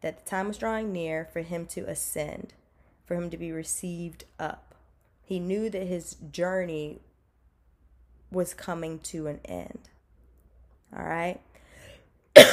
that 0.00 0.24
the 0.24 0.30
time 0.30 0.46
was 0.46 0.58
drawing 0.58 0.92
near 0.92 1.28
for 1.32 1.40
him 1.40 1.66
to 1.66 1.80
ascend, 1.82 2.54
for 3.04 3.16
him 3.16 3.30
to 3.30 3.36
be 3.36 3.50
received 3.50 4.24
up. 4.38 4.67
He 5.28 5.38
knew 5.38 5.68
that 5.70 5.86
his 5.86 6.16
journey 6.30 7.00
was 8.30 8.54
coming 8.54 8.98
to 9.00 9.26
an 9.26 9.40
end. 9.44 9.88
All 10.96 11.04
right. 11.04 11.38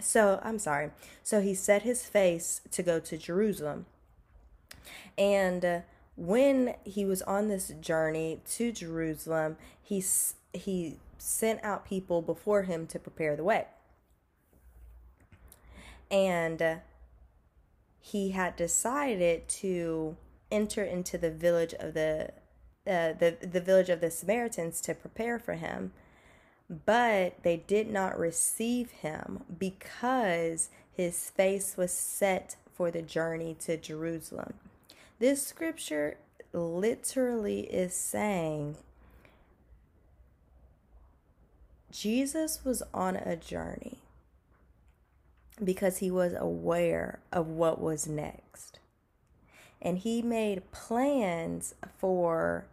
so, 0.00 0.40
I'm 0.42 0.58
sorry. 0.58 0.90
So, 1.22 1.40
he 1.40 1.54
set 1.54 1.82
his 1.82 2.04
face 2.04 2.60
to 2.72 2.82
go 2.82 2.98
to 3.00 3.16
Jerusalem. 3.16 3.86
And 5.16 5.64
uh, 5.64 5.80
when 6.16 6.74
he 6.84 7.04
was 7.04 7.22
on 7.22 7.48
this 7.48 7.68
journey 7.80 8.40
to 8.50 8.72
Jerusalem, 8.72 9.56
he, 9.80 10.02
he 10.52 10.96
sent 11.18 11.62
out 11.62 11.86
people 11.86 12.20
before 12.20 12.62
him 12.62 12.86
to 12.88 12.98
prepare 12.98 13.36
the 13.36 13.44
way 13.44 13.66
and 16.14 16.62
uh, 16.62 16.76
he 18.00 18.30
had 18.30 18.54
decided 18.54 19.48
to 19.48 20.16
enter 20.50 20.84
into 20.84 21.18
the 21.18 21.30
village 21.30 21.74
of 21.74 21.94
the 21.94 22.30
uh, 22.86 23.14
the 23.14 23.36
the 23.40 23.60
village 23.60 23.88
of 23.88 24.00
the 24.00 24.10
Samaritans 24.10 24.80
to 24.82 24.94
prepare 24.94 25.38
for 25.38 25.54
him, 25.54 25.92
but 26.68 27.42
they 27.42 27.56
did 27.56 27.90
not 27.90 28.18
receive 28.18 28.90
him 28.90 29.44
because 29.58 30.68
his 30.92 31.30
face 31.30 31.76
was 31.76 31.92
set 31.92 32.56
for 32.74 32.90
the 32.90 33.02
journey 33.02 33.56
to 33.60 33.76
Jerusalem. 33.76 34.54
This 35.18 35.46
scripture 35.46 36.18
literally 36.52 37.60
is 37.60 37.94
saying 37.94 38.76
Jesus 41.90 42.64
was 42.64 42.82
on 42.92 43.16
a 43.16 43.36
journey 43.36 43.98
because 45.62 45.98
he 45.98 46.10
was 46.10 46.34
aware 46.36 47.20
of 47.32 47.46
what 47.46 47.80
was 47.80 48.08
next. 48.08 48.80
And 49.84 49.98
he 49.98 50.22
made 50.22 50.72
plans 50.72 51.74
for 51.98 52.64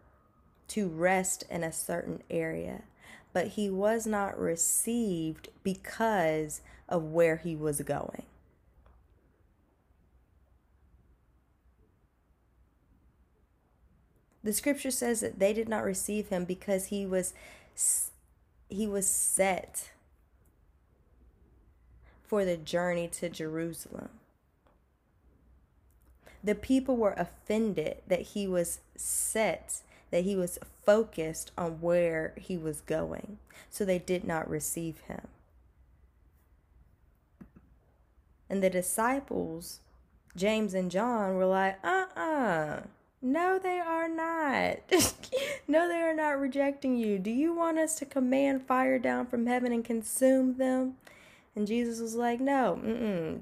to 0.68 0.88
rest 0.88 1.44
in 1.50 1.62
a 1.62 1.70
certain 1.70 2.22
area, 2.30 2.82
but 3.34 3.48
he 3.48 3.68
was 3.68 4.06
not 4.06 4.38
received 4.40 5.50
because 5.62 6.62
of 6.88 7.04
where 7.04 7.36
he 7.36 7.54
was 7.54 7.82
going. 7.82 8.24
The 14.42 14.52
scripture 14.52 14.90
says 14.90 15.20
that 15.20 15.38
they 15.38 15.52
did 15.52 15.68
not 15.68 15.84
receive 15.84 16.28
him 16.28 16.44
because 16.44 16.86
he 16.86 17.06
was 17.06 17.34
he 18.68 18.86
was 18.86 19.06
set 19.06 19.90
for 22.24 22.44
the 22.44 22.56
journey 22.56 23.06
to 23.08 23.28
Jerusalem. 23.28 24.08
The 26.44 26.54
people 26.54 26.96
were 26.96 27.14
offended 27.16 27.98
that 28.08 28.22
he 28.22 28.46
was 28.46 28.80
set, 28.96 29.80
that 30.10 30.24
he 30.24 30.34
was 30.34 30.58
focused 30.84 31.52
on 31.56 31.80
where 31.80 32.34
he 32.36 32.56
was 32.56 32.80
going, 32.80 33.38
so 33.70 33.84
they 33.84 33.98
did 33.98 34.24
not 34.24 34.50
receive 34.50 35.00
him. 35.08 35.28
And 38.50 38.62
the 38.62 38.70
disciples, 38.70 39.80
James 40.36 40.74
and 40.74 40.90
John, 40.90 41.36
were 41.36 41.46
like, 41.46 41.78
uh 41.84 42.06
uh-uh, 42.16 42.20
uh 42.20 42.80
No, 43.22 43.58
they 43.58 43.78
are 43.78 44.08
not. 44.08 44.78
no, 45.68 45.88
they 45.88 46.00
are 46.02 46.14
not 46.14 46.40
rejecting 46.40 46.96
you. 46.96 47.18
Do 47.18 47.30
you 47.30 47.54
want 47.54 47.78
us 47.78 47.94
to 48.00 48.04
command 48.04 48.66
fire 48.66 48.98
down 48.98 49.26
from 49.26 49.46
heaven 49.46 49.72
and 49.72 49.84
consume 49.84 50.58
them? 50.58 50.96
And 51.54 51.66
Jesus 51.66 52.00
was 52.00 52.14
like, 52.14 52.40
"No, 52.40 52.80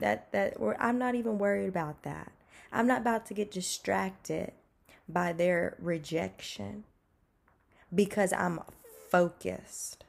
that 0.00 0.32
that 0.32 0.56
I'm 0.78 0.98
not 0.98 1.14
even 1.14 1.38
worried 1.38 1.68
about 1.68 2.02
that. 2.02 2.32
I'm 2.72 2.86
not 2.86 3.00
about 3.00 3.26
to 3.26 3.34
get 3.34 3.50
distracted 3.50 4.52
by 5.08 5.32
their 5.32 5.76
rejection 5.78 6.84
because 7.94 8.32
I'm 8.32 8.60
focused." 9.10 10.04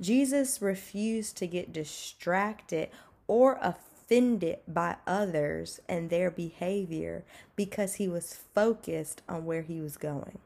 Jesus 0.00 0.60
refused 0.60 1.36
to 1.36 1.46
get 1.46 1.72
distracted 1.72 2.90
or 3.28 3.58
offended 3.62 4.58
by 4.66 4.96
others 5.06 5.80
and 5.88 6.10
their 6.10 6.30
behavior 6.30 7.24
because 7.56 7.94
he 7.94 8.08
was 8.08 8.34
focused 8.34 9.22
on 9.28 9.44
where 9.44 9.62
he 9.62 9.80
was 9.80 9.96
going. 9.96 10.40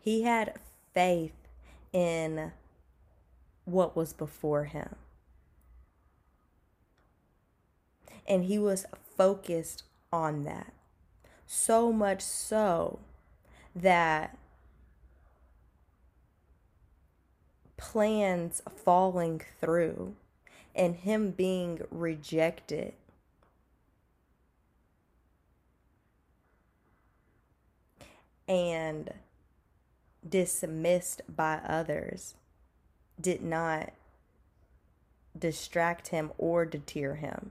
He 0.00 0.22
had 0.22 0.58
faith 0.94 1.34
in 1.92 2.52
what 3.64 3.96
was 3.96 4.12
before 4.12 4.64
him. 4.64 4.96
And 8.28 8.44
he 8.44 8.58
was 8.58 8.86
focused 9.16 9.82
on 10.12 10.44
that. 10.44 10.72
So 11.46 11.90
much 11.92 12.20
so 12.20 13.00
that 13.74 14.36
plans 17.78 18.62
falling 18.84 19.40
through 19.60 20.14
and 20.74 20.94
him 20.96 21.30
being 21.30 21.80
rejected 21.90 22.92
and 28.46 29.12
dismissed 30.28 31.22
by 31.28 31.60
others 31.66 32.34
did 33.20 33.42
not 33.42 33.92
distract 35.38 36.08
him 36.08 36.32
or 36.38 36.64
deter 36.64 37.14
him. 37.14 37.50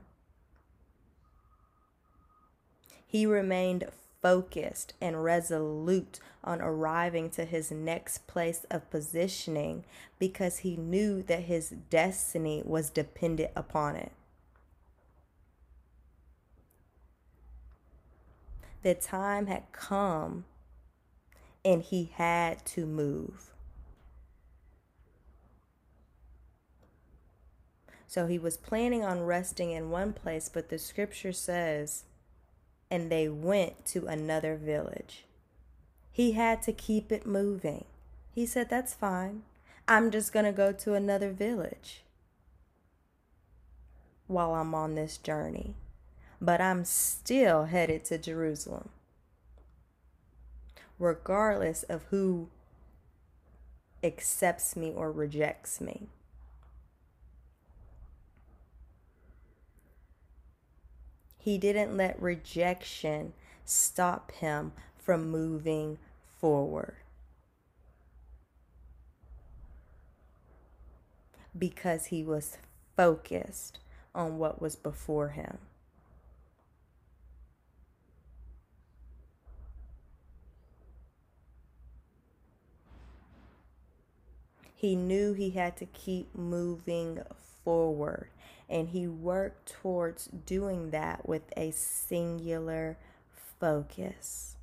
He 3.10 3.24
remained 3.24 3.88
focused 4.20 4.92
and 5.00 5.24
resolute 5.24 6.20
on 6.44 6.60
arriving 6.60 7.30
to 7.30 7.46
his 7.46 7.70
next 7.70 8.26
place 8.26 8.66
of 8.70 8.90
positioning 8.90 9.84
because 10.18 10.58
he 10.58 10.76
knew 10.76 11.22
that 11.22 11.44
his 11.44 11.70
destiny 11.88 12.62
was 12.64 12.90
dependent 12.90 13.50
upon 13.56 13.96
it. 13.96 14.12
The 18.82 18.94
time 18.94 19.46
had 19.46 19.72
come 19.72 20.44
and 21.64 21.82
he 21.82 22.10
had 22.14 22.64
to 22.66 22.84
move. 22.84 23.52
So 28.06 28.26
he 28.26 28.38
was 28.38 28.58
planning 28.58 29.02
on 29.02 29.24
resting 29.24 29.70
in 29.70 29.90
one 29.90 30.12
place, 30.12 30.50
but 30.50 30.68
the 30.68 30.78
scripture 30.78 31.32
says, 31.32 32.04
and 32.90 33.10
they 33.10 33.28
went 33.28 33.84
to 33.86 34.06
another 34.06 34.56
village. 34.56 35.24
He 36.10 36.32
had 36.32 36.62
to 36.62 36.72
keep 36.72 37.12
it 37.12 37.26
moving. 37.26 37.84
He 38.34 38.46
said, 38.46 38.70
That's 38.70 38.94
fine. 38.94 39.42
I'm 39.86 40.10
just 40.10 40.32
going 40.32 40.44
to 40.44 40.52
go 40.52 40.72
to 40.72 40.94
another 40.94 41.30
village 41.30 42.02
while 44.26 44.54
I'm 44.54 44.74
on 44.74 44.94
this 44.94 45.16
journey. 45.16 45.74
But 46.40 46.60
I'm 46.60 46.84
still 46.84 47.64
headed 47.64 48.04
to 48.06 48.18
Jerusalem 48.18 48.90
regardless 50.98 51.84
of 51.84 52.04
who 52.10 52.48
accepts 54.02 54.76
me 54.76 54.92
or 54.94 55.10
rejects 55.10 55.80
me. 55.80 56.08
He 61.48 61.56
didn't 61.56 61.96
let 61.96 62.20
rejection 62.20 63.32
stop 63.64 64.32
him 64.32 64.72
from 64.98 65.30
moving 65.30 65.96
forward. 66.38 66.96
Because 71.58 72.04
he 72.04 72.22
was 72.22 72.58
focused 72.94 73.78
on 74.14 74.36
what 74.36 74.60
was 74.60 74.76
before 74.76 75.30
him. 75.30 75.56
He 84.74 84.94
knew 84.94 85.32
he 85.32 85.48
had 85.48 85.78
to 85.78 85.86
keep 85.86 86.36
moving 86.36 87.20
forward, 87.64 88.28
and 88.68 88.90
he 88.90 89.06
worked 89.06 89.72
towards 89.72 90.26
doing 90.26 90.90
that 90.90 91.26
with 91.28 91.42
a 91.56 91.70
singular 91.70 92.98
focus. 93.58 94.56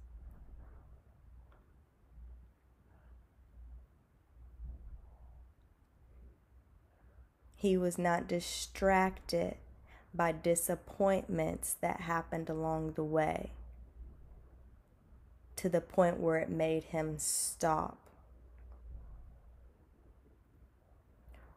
He 7.55 7.77
was 7.77 7.97
not 7.97 8.27
distracted 8.27 9.55
by 10.13 10.31
disappointments 10.31 11.75
that 11.81 12.01
happened 12.01 12.49
along 12.49 12.93
the 12.93 13.03
way 13.03 13.51
to 15.55 15.69
the 15.69 15.81
point 15.81 16.19
where 16.19 16.37
it 16.37 16.49
made 16.49 16.83
him 16.85 17.17
stop 17.17 17.97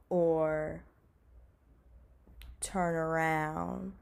or 0.08 0.82
turn 2.60 2.94
around 2.94 3.92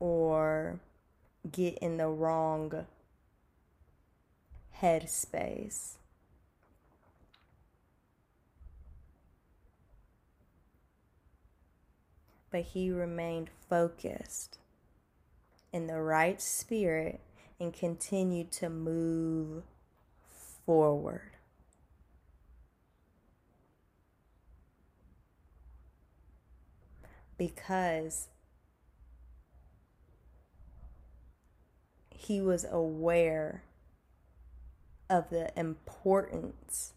or 0.00 0.80
get 1.50 1.78
in 1.78 1.96
the 1.96 2.08
wrong 2.08 2.86
headspace. 4.80 5.94
But 12.50 12.62
he 12.62 12.90
remained 12.90 13.50
focused 13.68 14.58
in 15.72 15.86
the 15.86 16.00
right 16.00 16.40
spirit 16.40 17.20
and 17.60 17.74
continued 17.74 18.50
to 18.52 18.70
move 18.70 19.64
forward. 20.64 21.37
Because 27.38 28.28
he 32.10 32.40
was 32.42 32.66
aware 32.70 33.62
of 35.08 35.30
the 35.30 35.50
importance 35.58 36.92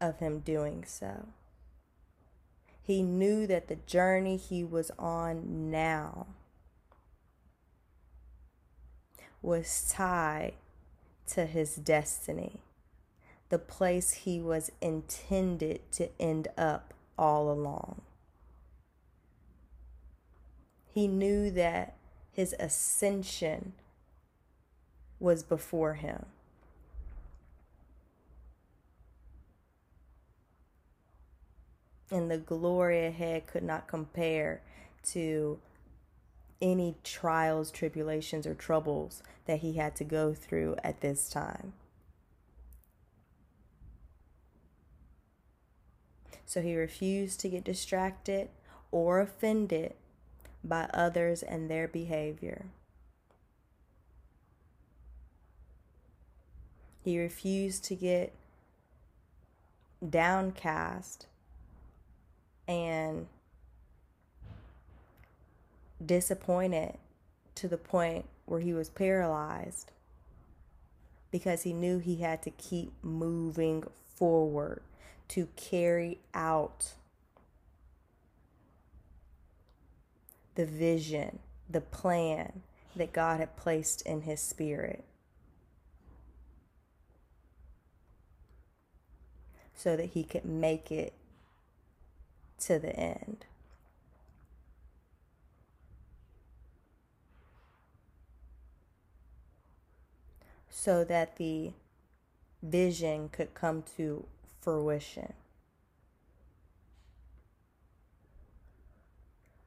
of 0.00 0.18
him 0.20 0.40
doing 0.40 0.84
so. 0.86 1.28
He 2.82 3.02
knew 3.02 3.48
that 3.48 3.66
the 3.66 3.76
journey 3.76 4.36
he 4.36 4.62
was 4.62 4.92
on 4.98 5.70
now 5.70 6.28
was 9.42 9.90
tied 9.90 10.54
to 11.28 11.46
his 11.46 11.74
destiny, 11.76 12.60
the 13.48 13.58
place 13.58 14.12
he 14.12 14.40
was 14.40 14.70
intended 14.80 15.80
to 15.92 16.08
end 16.20 16.46
up 16.56 16.94
all 17.18 17.50
along. 17.50 18.02
He 20.96 21.08
knew 21.08 21.50
that 21.50 21.92
his 22.32 22.54
ascension 22.58 23.74
was 25.20 25.42
before 25.42 25.92
him. 25.92 26.24
And 32.10 32.30
the 32.30 32.38
glory 32.38 33.04
ahead 33.04 33.46
could 33.46 33.62
not 33.62 33.86
compare 33.86 34.62
to 35.10 35.58
any 36.62 36.94
trials, 37.04 37.70
tribulations, 37.70 38.46
or 38.46 38.54
troubles 38.54 39.22
that 39.44 39.58
he 39.58 39.74
had 39.74 39.94
to 39.96 40.04
go 40.04 40.32
through 40.32 40.76
at 40.82 41.02
this 41.02 41.28
time. 41.28 41.74
So 46.46 46.62
he 46.62 46.74
refused 46.74 47.38
to 47.40 47.50
get 47.50 47.64
distracted 47.64 48.48
or 48.90 49.20
offended 49.20 49.92
by 50.62 50.88
others 50.92 51.42
and 51.42 51.70
their 51.70 51.88
behavior. 51.88 52.66
He 57.04 57.18
refused 57.18 57.84
to 57.84 57.94
get 57.94 58.32
downcast 60.08 61.26
and 62.66 63.26
disappointed 66.04 66.96
to 67.54 67.68
the 67.68 67.78
point 67.78 68.26
where 68.44 68.60
he 68.60 68.72
was 68.72 68.88
paralyzed 68.90 69.92
because 71.30 71.62
he 71.62 71.72
knew 71.72 71.98
he 71.98 72.16
had 72.16 72.42
to 72.42 72.50
keep 72.50 72.92
moving 73.02 73.84
forward 74.14 74.80
to 75.28 75.48
carry 75.56 76.18
out 76.34 76.92
the 80.56 80.66
vision, 80.66 81.38
the 81.70 81.80
plan 81.80 82.62
that 82.96 83.12
God 83.12 83.38
had 83.38 83.56
placed 83.56 84.02
in 84.02 84.22
his 84.22 84.40
spirit. 84.40 85.04
So 89.74 89.96
that 89.96 90.06
he 90.06 90.24
could 90.24 90.44
make 90.44 90.90
it 90.90 91.12
to 92.60 92.78
the 92.78 92.96
end. 92.96 93.44
So 100.70 101.04
that 101.04 101.36
the 101.36 101.72
vision 102.62 103.28
could 103.28 103.54
come 103.54 103.84
to 103.96 104.24
fruition. 104.62 105.34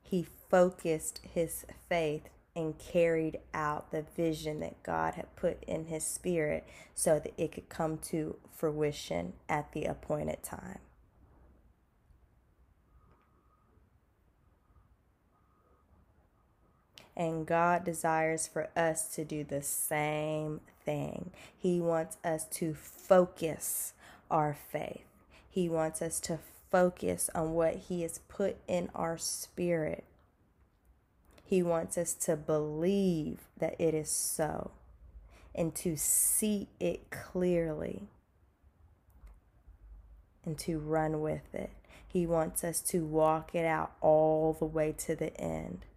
He 0.02 0.26
focused 0.50 1.22
his 1.34 1.66
faith 1.88 2.30
and 2.56 2.78
carried 2.78 3.40
out 3.54 3.92
the 3.92 4.04
vision 4.16 4.60
that 4.60 4.84
God 4.84 5.14
had 5.16 5.36
put 5.36 5.64
in 5.64 5.86
his 5.86 6.04
spirit 6.04 6.68
so 6.94 7.20
that 7.20 7.34
it 7.38 7.52
could 7.52 7.70
come 7.70 7.98
to 8.00 8.36
fruition 8.56 9.34
at 9.48 9.72
the 9.72 9.86
appointed 9.86 10.44
time. 10.44 10.80
And 17.16 17.46
God 17.46 17.84
desires 17.84 18.48
for 18.48 18.70
us 18.78 19.14
to 19.16 19.26
do 19.26 19.44
the 19.44 19.62
same 19.62 20.62
thing. 20.86 21.32
He 21.58 21.82
wants 21.82 22.18
us 22.24 22.46
to 22.52 22.74
focus 22.74 23.92
our 24.32 24.56
faith. 24.72 25.04
He 25.50 25.68
wants 25.68 26.02
us 26.02 26.22
to 26.22 26.40
focus 26.72 27.30
on 27.36 27.54
what 27.54 27.76
He 27.76 28.04
has 28.04 28.20
put 28.30 28.56
in 28.70 28.90
our 28.96 29.18
spirit. 29.18 30.06
He 31.50 31.64
wants 31.64 31.98
us 31.98 32.14
to 32.14 32.36
believe 32.36 33.40
that 33.58 33.76
it 33.80 33.96
is 33.96 34.12
so 34.12 34.70
and 35.56 35.74
to 35.78 35.96
see 35.98 36.68
it 36.80 37.10
clearly 37.10 38.04
and 40.46 40.60
to 40.60 40.78
run 40.78 41.22
with 41.22 41.56
it. 41.56 41.72
He 42.08 42.28
wants 42.28 42.64
us 42.64 42.82
to 42.82 43.04
walk 43.04 43.56
it 43.56 43.66
out 43.66 43.94
all 44.00 44.54
the 44.54 44.66
way 44.66 44.94
to 45.00 45.16
the 45.16 45.36
end 45.42 45.88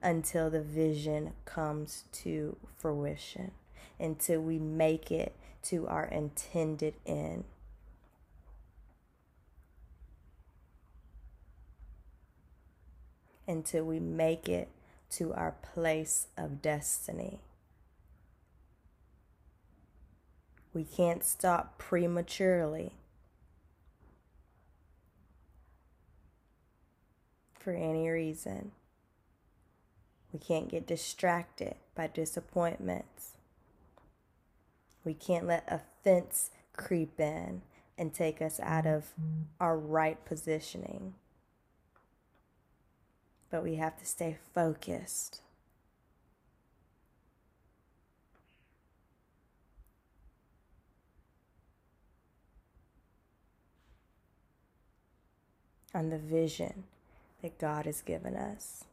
until 0.00 0.50
the 0.50 0.62
vision 0.62 1.32
comes 1.44 2.04
to 2.12 2.56
fruition, 2.78 3.50
until 3.98 4.40
we 4.40 4.60
make 4.60 5.10
it 5.10 5.34
to 5.64 5.88
our 5.88 6.04
intended 6.04 6.94
end. 7.04 7.42
Until 13.48 13.82
we 13.82 13.98
make 13.98 14.48
it 14.48 14.68
to 15.10 15.32
our 15.34 15.54
place 15.74 16.28
of 16.36 16.60
destiny. 16.62 17.40
We 20.72 20.84
can't 20.84 21.24
stop 21.24 21.78
prematurely 21.78 22.92
for 27.58 27.72
any 27.72 28.08
reason. 28.08 28.72
We 30.32 30.38
can't 30.38 30.68
get 30.68 30.86
distracted 30.86 31.76
by 31.94 32.08
disappointments. 32.08 33.32
We 35.02 35.14
can't 35.14 35.46
let 35.46 35.64
offense 35.66 36.50
creep 36.76 37.18
in 37.18 37.62
and 37.96 38.12
take 38.12 38.42
us 38.42 38.60
out 38.60 38.86
of 38.86 39.14
our 39.58 39.78
right 39.78 40.22
positioning. 40.26 41.14
But 43.50 43.62
we 43.62 43.76
have 43.76 43.98
to 43.98 44.06
stay 44.06 44.36
focused. 44.54 45.40
On 55.94 56.10
the 56.10 56.18
vision 56.18 56.84
that 57.40 57.58
God 57.58 57.86
has 57.86 58.02
given 58.02 58.36
us. 58.36 58.84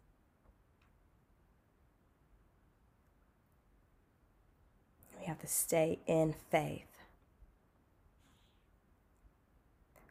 We 5.19 5.25
have 5.25 5.39
to 5.39 5.47
stay 5.47 5.99
in 6.05 6.35
faith 6.49 6.93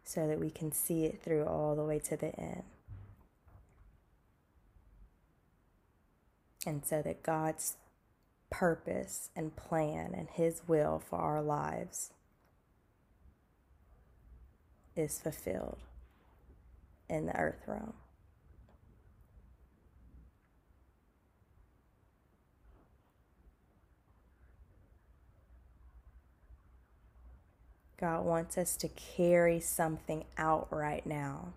so 0.04 0.26
that 0.26 0.38
we 0.38 0.50
can 0.50 0.72
see 0.72 1.04
it 1.04 1.22
through 1.22 1.44
all 1.44 1.74
the 1.74 1.84
way 1.84 1.98
to 1.98 2.16
the 2.16 2.38
end. 2.38 2.64
And 6.66 6.84
so 6.84 7.02
that 7.02 7.22
God's 7.22 7.76
purpose 8.50 9.30
and 9.34 9.56
plan 9.56 10.14
and 10.16 10.28
His 10.30 10.62
will 10.66 11.02
for 11.04 11.18
our 11.18 11.42
lives 11.42 12.12
is 14.94 15.18
fulfilled 15.18 15.78
in 17.08 17.26
the 17.26 17.36
earth 17.36 17.62
realm. 17.66 17.94
God 28.02 28.24
wants 28.24 28.58
us 28.58 28.76
to 28.78 28.88
carry 28.88 29.60
something 29.60 30.24
out 30.36 30.66
right 30.72 31.06
now. 31.06 31.52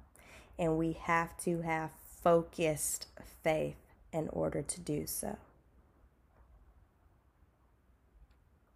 And 0.59 0.77
we 0.77 0.93
have 0.93 1.35
to 1.39 1.61
have 1.61 1.89
focused 2.21 3.07
faith 3.43 3.84
in 4.15 4.29
order 4.29 4.61
to 4.61 4.79
do 4.79 5.05
so. 5.05 5.37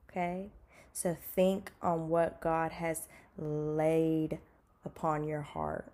Okay? 0.10 0.49
So 0.91 1.15
think 1.36 1.71
on 1.82 2.10
what 2.10 2.41
God 2.41 2.73
has 2.73 3.08
laid 3.38 4.39
upon 4.84 5.23
your 5.23 5.41
heart. 5.41 5.91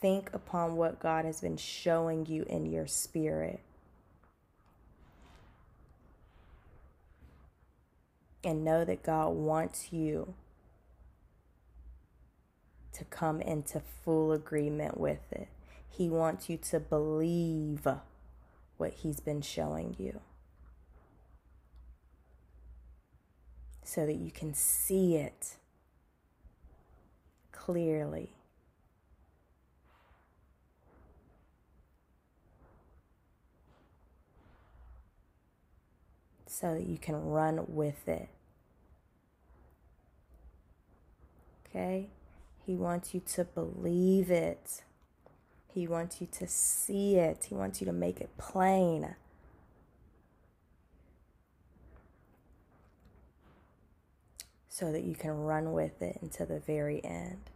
Think 0.00 0.30
upon 0.32 0.76
what 0.76 0.98
God 0.98 1.24
has 1.26 1.42
been 1.42 1.58
showing 1.58 2.26
you 2.26 2.44
in 2.48 2.64
your 2.66 2.86
spirit. 2.86 3.60
And 8.42 8.64
know 8.64 8.84
that 8.84 9.02
God 9.02 9.30
wants 9.30 9.92
you 9.92 10.34
to 12.94 13.04
come 13.04 13.40
into 13.40 13.80
full 14.04 14.32
agreement 14.32 14.98
with 14.98 15.20
it. 15.30 15.48
He 15.88 16.08
wants 16.08 16.48
you 16.48 16.56
to 16.56 16.80
believe 16.80 17.86
what 18.76 18.92
He's 18.94 19.20
been 19.20 19.42
showing 19.42 19.94
you 19.98 20.20
so 23.84 24.06
that 24.06 24.16
you 24.16 24.30
can 24.30 24.54
see 24.54 25.16
it 25.16 25.56
clearly. 27.50 28.32
So 36.46 36.74
that 36.74 36.86
you 36.86 36.98
can 36.98 37.16
run 37.16 37.64
with 37.66 38.08
it. 38.08 38.28
Okay? 41.66 42.08
He 42.64 42.74
wants 42.74 43.14
you 43.14 43.20
to 43.34 43.44
believe 43.44 44.30
it. 44.30 44.82
He 45.74 45.86
wants 45.86 46.20
you 46.20 46.28
to 46.32 46.46
see 46.46 47.16
it. 47.16 47.46
He 47.48 47.54
wants 47.54 47.80
you 47.80 47.86
to 47.86 47.92
make 47.92 48.20
it 48.20 48.36
plain. 48.36 49.14
So 54.68 54.92
that 54.92 55.04
you 55.04 55.14
can 55.14 55.30
run 55.30 55.72
with 55.72 56.02
it 56.02 56.18
until 56.20 56.46
the 56.46 56.58
very 56.58 57.02
end. 57.04 57.50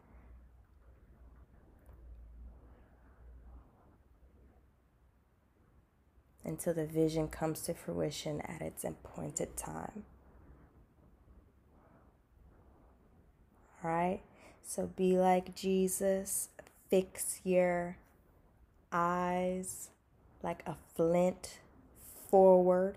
Until 6.45 6.73
the 6.73 6.87
vision 6.87 7.29
comes 7.29 7.61
to 7.63 7.75
fruition 7.75 8.41
at 8.41 8.63
its 8.63 8.85
appointed 8.85 9.57
time. 9.57 10.05
All 13.85 13.91
right? 13.91 14.21
So 14.63 14.87
be 14.97 15.19
like 15.19 15.55
Jesus. 15.55 16.49
Fix 16.89 17.41
your 17.45 17.99
eyes 18.93 19.91
like 20.43 20.63
a 20.67 20.77
flint 20.95 21.59
forward. 22.31 22.97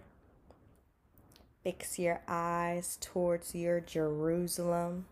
Fix 1.64 2.00
your 2.00 2.22
eyes 2.28 2.98
towards 3.02 3.54
your 3.54 3.80
Jerusalem. 3.80 5.06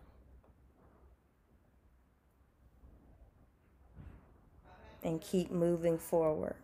And 5.02 5.20
keep 5.20 5.50
moving 5.50 5.98
forward. 5.98 6.56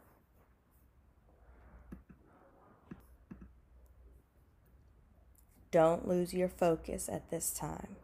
Don't 5.70 6.06
lose 6.06 6.32
your 6.32 6.48
focus 6.48 7.08
at 7.08 7.30
this 7.30 7.52
time. 7.52 7.96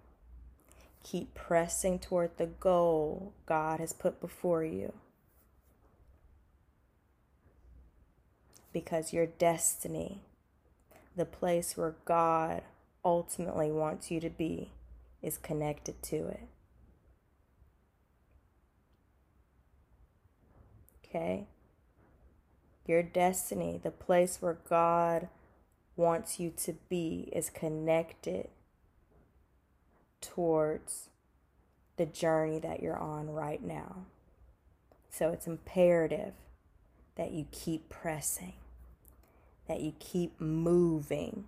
Keep 1.04 1.34
pressing 1.34 1.98
toward 1.98 2.36
the 2.36 2.46
goal 2.46 3.32
God 3.46 3.80
has 3.80 3.92
put 3.92 4.20
before 4.20 4.64
you. 4.64 4.92
Because 8.72 9.12
your 9.12 9.26
destiny, 9.26 10.20
the 11.16 11.24
place 11.24 11.76
where 11.76 11.96
God 12.04 12.62
ultimately 13.04 13.70
wants 13.70 14.10
you 14.10 14.20
to 14.20 14.30
be, 14.30 14.72
is 15.22 15.36
connected 15.36 16.02
to 16.04 16.28
it. 16.28 16.48
Okay? 21.04 21.46
Your 22.86 23.02
destiny, 23.02 23.80
the 23.82 23.90
place 23.90 24.38
where 24.40 24.58
God 24.68 25.28
wants 25.96 26.40
you 26.40 26.52
to 26.58 26.74
be, 26.88 27.28
is 27.32 27.50
connected 27.50 28.48
towards 30.20 31.08
the 31.96 32.06
journey 32.06 32.58
that 32.58 32.82
you're 32.82 32.98
on 32.98 33.28
right 33.30 33.62
now. 33.62 34.06
So 35.10 35.30
it's 35.30 35.46
imperative 35.46 36.32
that 37.16 37.32
you 37.32 37.46
keep 37.50 37.88
pressing, 37.88 38.54
that 39.70 39.80
you 39.80 39.94
keep 40.00 40.40
moving 40.40 41.44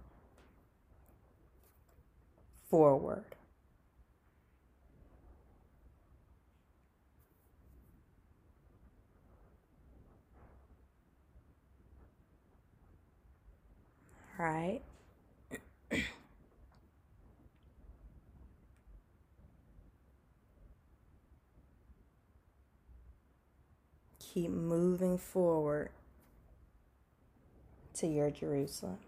forward. 2.69 3.25
Right. 14.39 14.83
Keep 24.19 24.53
moving 24.53 25.19
forward 25.19 25.91
to 28.03 28.09
your 28.09 28.33
Jerusalem, 28.33 28.99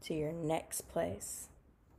to 0.00 0.14
your 0.14 0.32
next 0.32 0.88
place 0.90 1.48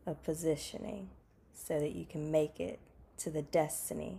of 0.08 0.24
positioning 0.24 1.10
so 1.54 1.80
that 1.80 1.92
you 1.92 2.04
can 2.04 2.32
make 2.32 2.60
it 2.60 2.80
to 3.20 3.30
the 3.30 3.44
destiny 3.44 4.18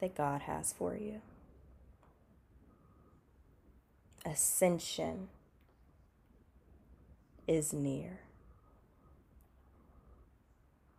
that 0.00 0.16
God 0.16 0.42
has 0.42 0.72
for 0.72 0.96
you. 0.96 1.20
Ascension 4.24 5.28
is 7.46 7.72
near. 7.72 8.18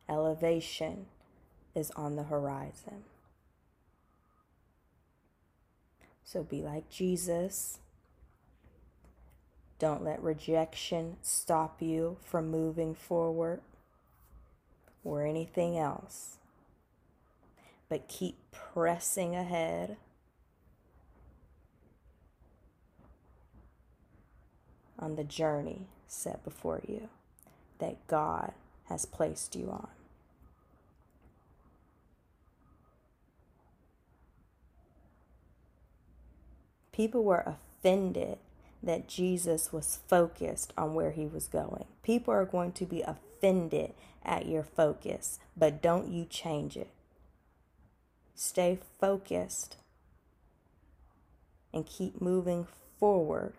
Elevation 0.07 1.07
is 1.75 1.91
on 1.97 2.15
the 2.15 2.23
horizon. 2.23 3.03
So 6.27 6.43
be 6.43 6.61
like 6.61 6.89
Jesus. 6.89 7.79
Don't 9.79 10.03
let 10.03 10.21
rejection 10.21 11.15
stop 11.21 11.81
you 11.81 12.17
from 12.21 12.51
moving 12.51 12.93
forward 12.93 13.61
or 15.05 15.25
anything 15.25 15.77
else. 15.77 16.35
But 17.87 18.09
keep 18.09 18.35
pressing 18.51 19.37
ahead. 19.37 19.95
On 24.99 25.15
the 25.15 25.23
journey 25.23 25.87
set 26.09 26.43
before 26.43 26.81
you 26.85 27.07
that 27.79 28.05
God 28.07 28.51
has 28.89 29.05
placed 29.05 29.55
you 29.55 29.69
on. 29.71 29.96
People 36.97 37.23
were 37.23 37.43
offended 37.45 38.39
that 38.81 39.07
Jesus 39.07 39.71
was 39.71 39.99
focused 40.07 40.73
on 40.75 40.95
where 40.95 41.11
he 41.11 41.27
was 41.27 41.47
going. 41.47 41.85
People 42.01 42.33
are 42.33 42.43
going 42.43 42.71
to 42.71 42.87
be 42.87 43.03
offended 43.03 43.93
at 44.25 44.47
your 44.47 44.63
focus, 44.63 45.37
but 45.55 45.79
don't 45.79 46.07
you 46.07 46.25
change 46.25 46.75
it. 46.75 46.89
Stay 48.33 48.79
focused 48.99 49.77
and 51.71 51.85
keep 51.85 52.19
moving 52.19 52.65
forward 52.99 53.53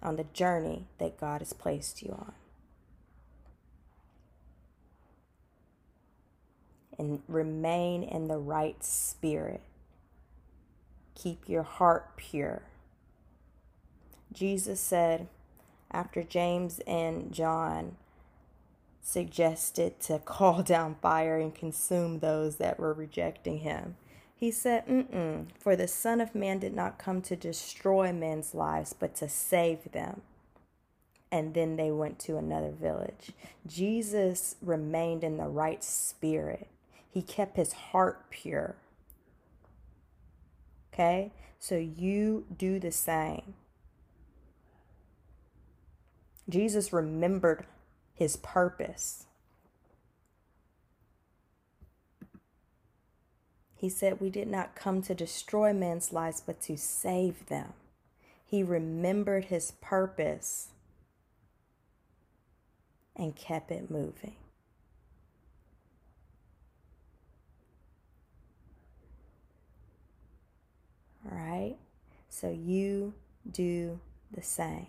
on 0.00 0.14
the 0.14 0.24
journey 0.32 0.86
that 0.98 1.18
God 1.18 1.40
has 1.40 1.52
placed 1.52 2.02
you 2.02 2.12
on. 2.12 2.34
And 6.96 7.20
remain 7.26 8.04
in 8.04 8.28
the 8.28 8.38
right 8.38 8.82
spirit 8.84 9.60
keep 11.18 11.48
your 11.48 11.64
heart 11.64 12.16
pure. 12.16 12.62
Jesus 14.32 14.80
said, 14.80 15.26
after 15.90 16.22
James 16.22 16.80
and 16.86 17.32
John 17.32 17.96
suggested 19.02 20.00
to 20.00 20.18
call 20.18 20.62
down 20.62 20.96
fire 21.00 21.38
and 21.38 21.54
consume 21.54 22.18
those 22.18 22.56
that 22.56 22.78
were 22.78 22.92
rejecting 22.92 23.58
him, 23.58 23.96
he 24.34 24.52
said, 24.52 24.86
Mm-mm, 24.86 25.46
for 25.58 25.74
the 25.74 25.88
Son 25.88 26.20
of 26.20 26.34
Man 26.34 26.60
did 26.60 26.74
not 26.74 26.98
come 26.98 27.22
to 27.22 27.34
destroy 27.34 28.12
men's 28.12 28.54
lives, 28.54 28.94
but 28.96 29.16
to 29.16 29.28
save 29.28 29.90
them. 29.90 30.20
And 31.32 31.54
then 31.54 31.76
they 31.76 31.90
went 31.90 32.20
to 32.20 32.36
another 32.36 32.70
village. 32.70 33.32
Jesus 33.66 34.54
remained 34.62 35.24
in 35.24 35.38
the 35.38 35.48
right 35.48 35.82
spirit, 35.82 36.68
he 37.10 37.22
kept 37.22 37.56
his 37.56 37.72
heart 37.72 38.30
pure. 38.30 38.76
Okay? 40.98 41.32
So 41.58 41.76
you 41.76 42.44
do 42.56 42.80
the 42.80 42.90
same. 42.90 43.54
Jesus 46.48 46.92
remembered 46.92 47.66
his 48.14 48.36
purpose. 48.36 49.26
He 53.76 53.88
said, 53.88 54.20
We 54.20 54.30
did 54.30 54.48
not 54.48 54.74
come 54.74 55.02
to 55.02 55.14
destroy 55.14 55.72
men's 55.72 56.12
lives, 56.12 56.42
but 56.44 56.60
to 56.62 56.76
save 56.76 57.46
them. 57.46 57.74
He 58.44 58.62
remembered 58.64 59.46
his 59.46 59.72
purpose 59.80 60.70
and 63.14 63.36
kept 63.36 63.70
it 63.70 63.90
moving. 63.90 64.36
Right? 71.30 71.76
So 72.28 72.50
you 72.50 73.14
do 73.50 74.00
the 74.32 74.42
same. 74.42 74.86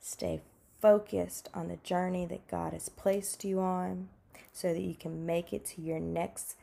Stay 0.00 0.40
focused 0.80 1.48
on 1.52 1.68
the 1.68 1.76
journey 1.76 2.26
that 2.26 2.48
God 2.48 2.72
has 2.72 2.88
placed 2.88 3.44
you 3.44 3.60
on 3.60 4.08
so 4.52 4.72
that 4.72 4.80
you 4.80 4.94
can 4.94 5.26
make 5.26 5.52
it 5.52 5.64
to 5.66 5.82
your 5.82 6.00
next 6.00 6.56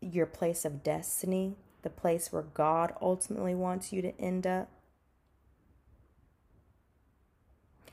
your 0.00 0.26
place 0.26 0.64
of 0.64 0.82
destiny, 0.82 1.56
the 1.82 1.90
place 1.90 2.32
where 2.32 2.42
God 2.42 2.92
ultimately 3.00 3.54
wants 3.54 3.92
you 3.92 4.02
to 4.02 4.20
end 4.20 4.46
up. 4.46 4.68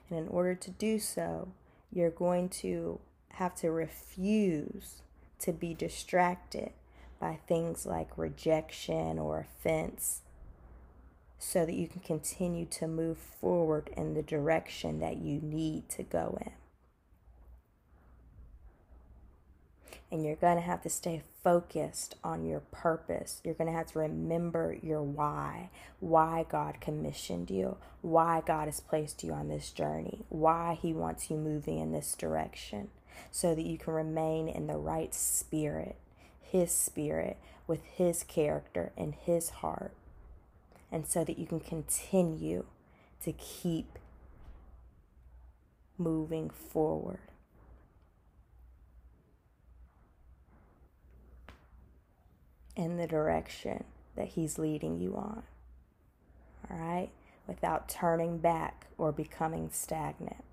And 0.09 0.19
in 0.19 0.27
order 0.27 0.53
to 0.53 0.69
do 0.71 0.99
so, 0.99 1.49
you're 1.91 2.11
going 2.11 2.49
to 2.49 2.99
have 3.29 3.55
to 3.55 3.71
refuse 3.71 5.01
to 5.39 5.51
be 5.51 5.73
distracted 5.73 6.71
by 7.23 7.39
things 7.47 7.85
like 7.85 8.17
rejection 8.17 9.17
or 9.17 9.39
offense 9.39 10.23
so 11.39 11.65
that 11.65 11.73
you 11.73 11.87
can 11.87 12.01
continue 12.01 12.65
to 12.65 12.85
move 12.85 13.17
forward 13.17 13.89
in 13.95 14.13
the 14.13 14.21
direction 14.21 14.99
that 14.99 15.15
you 15.15 15.39
need 15.41 15.87
to 15.87 16.03
go 16.03 16.37
in. 16.41 16.51
And 20.11 20.25
you're 20.25 20.35
going 20.35 20.57
to 20.57 20.61
have 20.61 20.81
to 20.81 20.89
stay 20.89 21.23
focused 21.41 22.15
on 22.25 22.45
your 22.45 22.59
purpose. 22.59 23.39
You're 23.45 23.53
going 23.53 23.71
to 23.71 23.77
have 23.77 23.93
to 23.93 23.99
remember 23.99 24.77
your 24.83 25.01
why, 25.01 25.69
why 26.01 26.45
God 26.49 26.81
commissioned 26.81 27.49
you, 27.49 27.77
why 28.01 28.43
God 28.45 28.65
has 28.65 28.81
placed 28.81 29.23
you 29.23 29.31
on 29.31 29.47
this 29.47 29.71
journey, 29.71 30.25
why 30.27 30.77
He 30.79 30.91
wants 30.91 31.29
you 31.29 31.37
moving 31.37 31.79
in 31.79 31.93
this 31.93 32.15
direction, 32.15 32.89
so 33.31 33.55
that 33.55 33.65
you 33.65 33.77
can 33.77 33.93
remain 33.93 34.49
in 34.49 34.67
the 34.67 34.77
right 34.77 35.13
spirit 35.13 35.95
his 36.53 36.71
spirit, 36.71 37.37
with 37.65 37.83
His 37.85 38.21
character 38.21 38.91
and 38.95 39.15
His 39.15 39.49
heart. 39.49 39.93
And 40.91 41.07
so 41.07 41.23
that 41.23 41.39
you 41.39 41.47
can 41.47 41.59
continue 41.59 42.65
to 43.23 43.31
keep 43.31 43.97
moving 45.97 46.51
forward. 46.51 47.17
In 52.75 52.97
the 52.97 53.07
direction 53.07 53.83
that 54.15 54.29
He's 54.29 54.59
leading 54.59 54.99
you 54.99 55.15
on. 55.15 55.41
All 56.69 56.77
right? 56.77 57.09
without 57.45 57.89
turning 57.89 58.37
back 58.37 58.87
or 58.97 59.11
becoming 59.11 59.69
stagnant. 59.69 60.45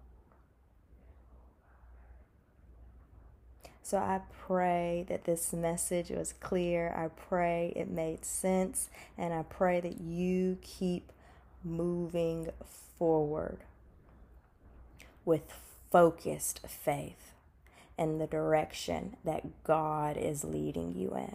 So 3.90 3.98
I 3.98 4.20
pray 4.46 5.04
that 5.08 5.24
this 5.24 5.52
message 5.52 6.10
was 6.10 6.32
clear. 6.32 6.94
I 6.96 7.08
pray 7.08 7.72
it 7.74 7.90
made 7.90 8.24
sense. 8.24 8.88
And 9.18 9.34
I 9.34 9.42
pray 9.42 9.80
that 9.80 10.00
you 10.00 10.58
keep 10.62 11.10
moving 11.64 12.50
forward 13.00 13.64
with 15.24 15.42
focused 15.90 16.60
faith 16.68 17.32
in 17.98 18.18
the 18.18 18.28
direction 18.28 19.16
that 19.24 19.64
God 19.64 20.16
is 20.16 20.44
leading 20.44 20.94
you 20.94 21.16
in. 21.16 21.34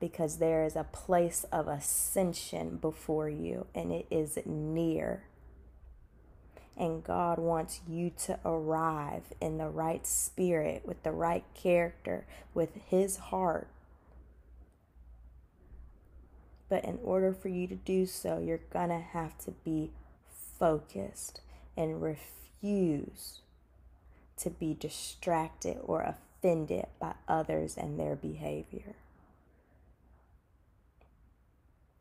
Because 0.00 0.38
there 0.38 0.64
is 0.64 0.74
a 0.74 0.82
place 0.82 1.44
of 1.52 1.68
ascension 1.68 2.78
before 2.78 3.28
you, 3.28 3.68
and 3.72 3.92
it 3.92 4.06
is 4.10 4.36
near. 4.44 5.26
And 6.76 7.04
God 7.04 7.38
wants 7.38 7.80
you 7.88 8.10
to 8.24 8.38
arrive 8.44 9.32
in 9.40 9.58
the 9.58 9.68
right 9.68 10.06
spirit, 10.06 10.82
with 10.84 11.02
the 11.04 11.12
right 11.12 11.44
character, 11.54 12.26
with 12.52 12.70
His 12.88 13.16
heart. 13.16 13.68
But 16.68 16.84
in 16.84 16.98
order 17.04 17.32
for 17.32 17.48
you 17.48 17.68
to 17.68 17.76
do 17.76 18.06
so, 18.06 18.38
you're 18.38 18.60
going 18.72 18.88
to 18.88 18.98
have 18.98 19.38
to 19.44 19.52
be 19.64 19.92
focused 20.58 21.40
and 21.76 22.02
refuse 22.02 23.40
to 24.36 24.50
be 24.50 24.74
distracted 24.74 25.78
or 25.84 26.02
offended 26.02 26.86
by 26.98 27.14
others 27.28 27.76
and 27.76 27.98
their 27.98 28.16
behavior. 28.16 28.96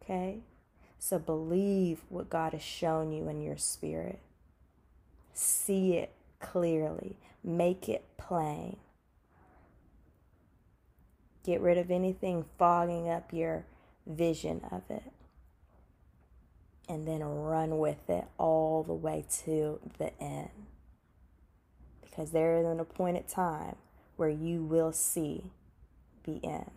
Okay? 0.01 0.39
So 0.99 1.19
believe 1.19 2.01
what 2.09 2.29
God 2.29 2.53
has 2.53 2.61
shown 2.61 3.11
you 3.11 3.27
in 3.27 3.41
your 3.41 3.57
spirit. 3.57 4.19
See 5.33 5.93
it 5.93 6.13
clearly, 6.39 7.17
make 7.43 7.89
it 7.89 8.05
plain. 8.17 8.77
Get 11.43 11.59
rid 11.61 11.77
of 11.77 11.91
anything 11.91 12.45
fogging 12.57 13.09
up 13.09 13.33
your 13.33 13.65
vision 14.05 14.61
of 14.71 14.83
it. 14.89 15.11
And 16.87 17.07
then 17.07 17.23
run 17.23 17.79
with 17.79 18.09
it 18.09 18.25
all 18.37 18.83
the 18.83 18.93
way 18.93 19.25
to 19.45 19.79
the 19.97 20.17
end. 20.21 20.49
Because 22.01 22.31
there 22.31 22.59
is 22.59 22.65
an 22.65 22.79
appointed 22.79 23.27
time 23.27 23.75
where 24.15 24.29
you 24.29 24.63
will 24.63 24.91
see 24.91 25.51
the 26.25 26.39
end. 26.43 26.69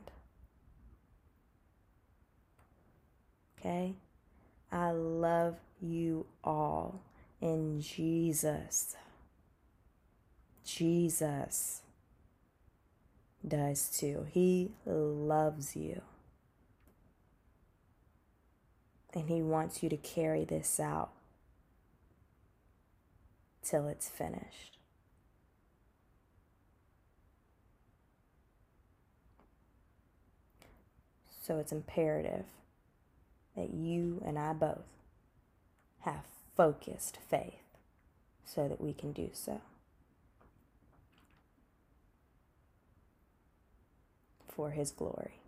Okay? 3.59 3.95
I 4.73 4.91
love 4.93 5.57
you 5.81 6.27
all 6.43 7.03
in 7.41 7.81
Jesus. 7.81 8.97
Jesus 10.65 11.83
does 13.47 13.97
too. 13.97 14.27
He 14.31 14.73
loves 14.85 15.77
you. 15.77 16.03
And 19.15 19.29
He 19.31 19.43
wants 19.43 19.83
you 19.83 19.89
to 19.89 19.97
carry 19.97 20.45
this 20.45 20.79
out 20.81 21.11
till 23.63 23.89
it's 23.89 24.09
finished. 24.09 24.79
So 31.43 31.59
it's 31.59 31.71
imperative 31.71 32.45
that 33.57 33.73
you 33.73 34.21
and 34.27 34.37
I 34.37 34.53
both 34.53 34.85
have 36.01 36.25
focused 36.57 37.19
faith 37.29 37.63
so 38.45 38.69
that 38.69 38.81
we 38.81 38.93
can 38.93 39.13
do 39.13 39.31
so. 39.33 39.61
For 44.49 44.71
His 44.71 44.91
glory. 44.91 45.41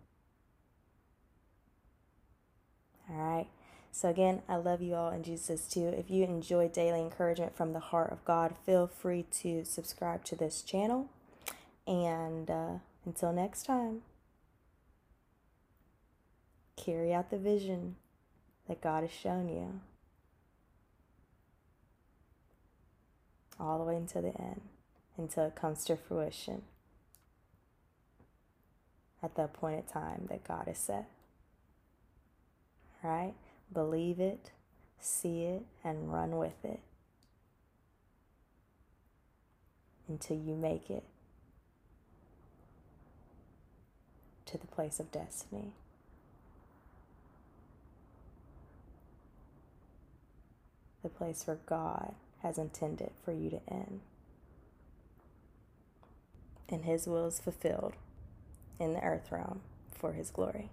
All 3.09 3.17
right. 3.17 3.47
So, 3.91 4.07
again, 4.07 4.43
I 4.47 4.57
love 4.57 4.81
you 4.81 4.93
all 4.93 5.09
in 5.09 5.23
Jesus 5.23 5.67
too. 5.67 5.87
If 5.87 6.11
you 6.11 6.23
enjoy 6.23 6.67
daily 6.67 7.01
encouragement 7.01 7.57
from 7.57 7.73
the 7.73 7.79
heart 7.79 8.11
of 8.11 8.23
God, 8.23 8.55
feel 8.65 8.85
free 8.85 9.25
to 9.41 9.65
subscribe 9.65 10.23
to 10.25 10.35
this 10.35 10.61
channel. 10.61 11.09
And 11.87 12.51
uh, 12.51 12.73
until 13.05 13.33
next 13.33 13.63
time, 13.65 14.01
carry 16.77 17.11
out 17.11 17.31
the 17.31 17.37
vision 17.37 17.95
that 18.67 18.79
God 18.79 19.01
has 19.01 19.11
shown 19.11 19.49
you. 19.49 19.81
All 23.59 23.77
the 23.77 23.83
way 23.83 23.95
until 23.95 24.21
the 24.21 24.39
end, 24.39 24.61
until 25.17 25.45
it 25.45 25.55
comes 25.55 25.83
to 25.85 25.95
fruition 25.95 26.61
at 29.21 29.35
the 29.35 29.43
appointed 29.43 29.87
time 29.87 30.27
that 30.29 30.47
God 30.47 30.67
has 30.67 30.77
set. 30.77 31.09
Right? 33.03 33.33
Believe 33.73 34.19
it, 34.19 34.51
see 34.99 35.43
it, 35.43 35.63
and 35.83 36.11
run 36.11 36.37
with 36.37 36.63
it 36.63 36.79
until 40.07 40.37
you 40.37 40.55
make 40.55 40.89
it 40.89 41.03
to 44.47 44.57
the 44.57 44.67
place 44.67 44.99
of 44.99 45.11
destiny. 45.11 45.73
The 51.03 51.09
place 51.09 51.43
where 51.45 51.59
God 51.65 52.15
has 52.41 52.57
intended 52.57 53.11
for 53.23 53.31
you 53.31 53.49
to 53.49 53.61
end. 53.69 54.01
And 56.69 56.85
His 56.85 57.07
will 57.07 57.27
is 57.27 57.39
fulfilled 57.39 57.93
in 58.79 58.93
the 58.93 59.03
earth 59.03 59.31
realm 59.31 59.61
for 59.91 60.13
His 60.13 60.29
glory. 60.29 60.69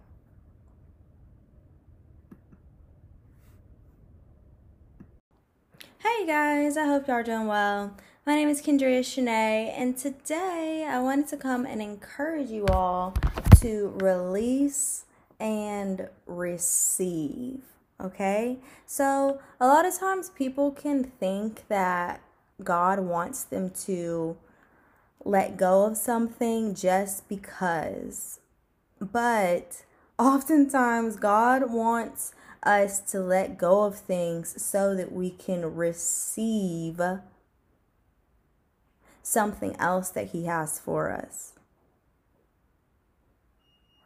Hey 5.98 6.26
guys, 6.26 6.76
I 6.76 6.86
hope 6.86 7.08
y'all 7.08 7.16
are 7.16 7.22
doing 7.22 7.46
well. 7.46 7.96
My 8.26 8.34
name 8.34 8.48
is 8.48 8.60
Kendria 8.60 9.00
Shanae, 9.00 9.72
and 9.76 9.96
today 9.96 10.86
I 10.88 11.00
wanted 11.00 11.28
to 11.28 11.36
come 11.36 11.64
and 11.66 11.80
encourage 11.80 12.50
you 12.50 12.66
all 12.66 13.14
to 13.60 13.92
release 14.00 15.04
and 15.38 16.08
receive. 16.26 17.60
Okay? 18.00 18.58
So, 18.84 19.40
a 19.60 19.66
lot 19.66 19.86
of 19.86 19.98
times 19.98 20.30
people 20.30 20.70
can 20.70 21.04
think 21.04 21.66
that 21.68 22.20
God 22.62 23.00
wants 23.00 23.44
them 23.44 23.70
to 23.84 24.36
let 25.24 25.56
go 25.56 25.84
of 25.84 25.96
something 25.96 26.74
just 26.74 27.28
because. 27.28 28.40
But 29.00 29.84
oftentimes, 30.18 31.16
God 31.16 31.70
wants 31.70 32.32
us 32.62 33.00
to 33.00 33.20
let 33.20 33.58
go 33.58 33.84
of 33.84 33.96
things 33.96 34.62
so 34.62 34.94
that 34.94 35.12
we 35.12 35.30
can 35.30 35.74
receive 35.74 37.00
something 39.22 39.76
else 39.78 40.10
that 40.10 40.28
He 40.28 40.44
has 40.44 40.78
for 40.78 41.10
us. 41.10 41.52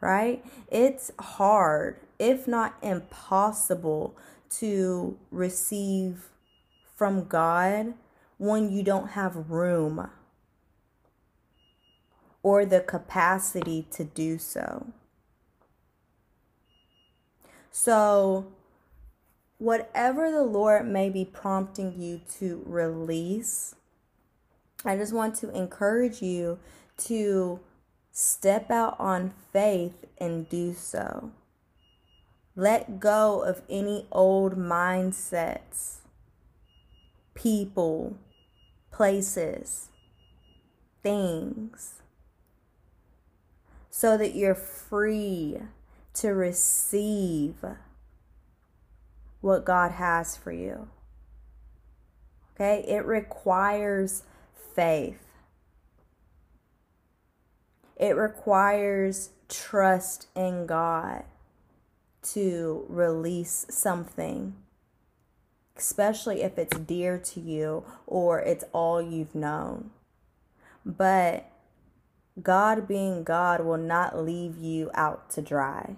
Right? 0.01 0.43
It's 0.69 1.11
hard 1.19 1.97
if 2.21 2.47
not 2.47 2.75
impossible, 2.83 4.15
to 4.47 5.17
receive 5.31 6.29
from 6.95 7.25
God 7.25 7.95
when 8.37 8.71
you 8.71 8.83
don't 8.83 9.09
have 9.11 9.49
room 9.49 10.07
or 12.43 12.63
the 12.63 12.79
capacity 12.79 13.87
to 13.89 14.03
do 14.03 14.37
so. 14.37 14.93
So, 17.71 18.51
whatever 19.57 20.29
the 20.29 20.43
Lord 20.43 20.85
may 20.85 21.09
be 21.09 21.25
prompting 21.25 21.99
you 21.99 22.21
to 22.37 22.61
release, 22.67 23.73
I 24.85 24.95
just 24.95 25.11
want 25.11 25.33
to 25.37 25.49
encourage 25.49 26.21
you 26.21 26.59
to 27.05 27.59
step 28.21 28.69
out 28.69 28.95
on 28.99 29.33
faith 29.51 30.05
and 30.19 30.47
do 30.47 30.73
so. 30.73 31.31
Let 32.55 32.99
go 32.99 33.41
of 33.41 33.63
any 33.67 34.05
old 34.11 34.55
mindsets, 34.55 36.01
people, 37.33 38.17
places, 38.91 39.89
things, 41.01 42.01
so 43.89 44.17
that 44.17 44.35
you're 44.35 44.53
free 44.53 45.57
to 46.13 46.29
receive 46.29 47.65
what 49.39 49.65
God 49.65 49.93
has 49.93 50.37
for 50.37 50.51
you. 50.51 50.89
Okay? 52.53 52.85
It 52.87 53.03
requires 53.03 54.21
faith. 54.75 55.30
It 58.01 58.15
requires 58.15 59.29
trust 59.47 60.25
in 60.35 60.65
God 60.65 61.23
to 62.33 62.83
release 62.89 63.67
something, 63.69 64.55
especially 65.77 66.41
if 66.41 66.57
it's 66.57 66.79
dear 66.79 67.19
to 67.19 67.39
you 67.39 67.85
or 68.07 68.39
it's 68.39 68.63
all 68.73 69.03
you've 69.03 69.35
known. 69.35 69.91
But 70.83 71.51
God, 72.41 72.87
being 72.87 73.23
God, 73.23 73.63
will 73.63 73.77
not 73.77 74.17
leave 74.17 74.57
you 74.57 74.89
out 74.95 75.29
to 75.31 75.43
dry. 75.43 75.95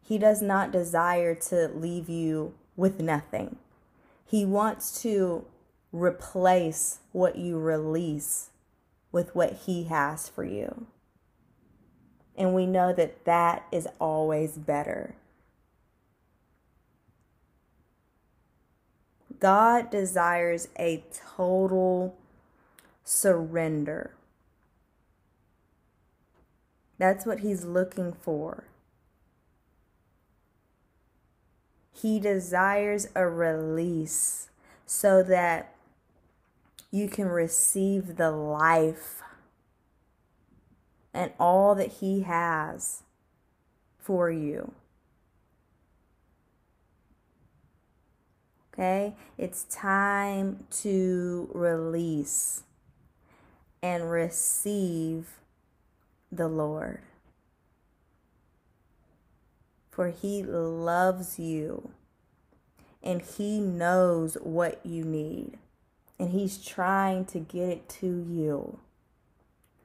He 0.00 0.18
does 0.18 0.40
not 0.40 0.70
desire 0.70 1.34
to 1.34 1.66
leave 1.66 2.08
you 2.08 2.54
with 2.76 3.00
nothing. 3.00 3.56
He 4.24 4.46
wants 4.46 5.02
to 5.02 5.46
replace 5.90 7.00
what 7.10 7.34
you 7.34 7.58
release 7.58 8.50
with 9.12 9.34
what 9.34 9.52
He 9.66 9.84
has 9.84 10.28
for 10.28 10.44
you. 10.44 10.86
And 12.36 12.54
we 12.54 12.66
know 12.66 12.92
that 12.94 13.24
that 13.26 13.66
is 13.70 13.86
always 14.00 14.56
better. 14.56 15.14
God 19.38 19.90
desires 19.90 20.68
a 20.78 21.04
total 21.36 22.16
surrender. 23.04 24.14
That's 26.98 27.26
what 27.26 27.40
He's 27.40 27.64
looking 27.64 28.12
for. 28.12 28.64
He 31.92 32.18
desires 32.18 33.08
a 33.14 33.26
release 33.28 34.48
so 34.86 35.22
that 35.22 35.74
you 36.92 37.08
can 37.08 37.26
receive 37.26 38.16
the 38.16 38.30
life 38.30 39.20
and 41.12 41.32
all 41.40 41.74
that 41.74 41.94
He 41.94 42.20
has 42.20 43.02
for 43.98 44.30
you. 44.30 44.72
Okay? 48.72 49.14
It's 49.36 49.64
time 49.64 50.66
to 50.82 51.50
release 51.52 52.62
and 53.82 54.08
receive 54.08 55.40
the 56.30 56.46
Lord 56.46 57.00
for 59.92 60.08
he 60.08 60.42
loves 60.42 61.38
you 61.38 61.90
and 63.02 63.20
he 63.20 63.60
knows 63.60 64.36
what 64.42 64.84
you 64.84 65.04
need. 65.04 65.58
And 66.22 66.30
he's 66.30 66.56
trying 66.56 67.24
to 67.24 67.40
get 67.40 67.68
it 67.68 67.88
to 68.00 68.06
you. 68.06 68.78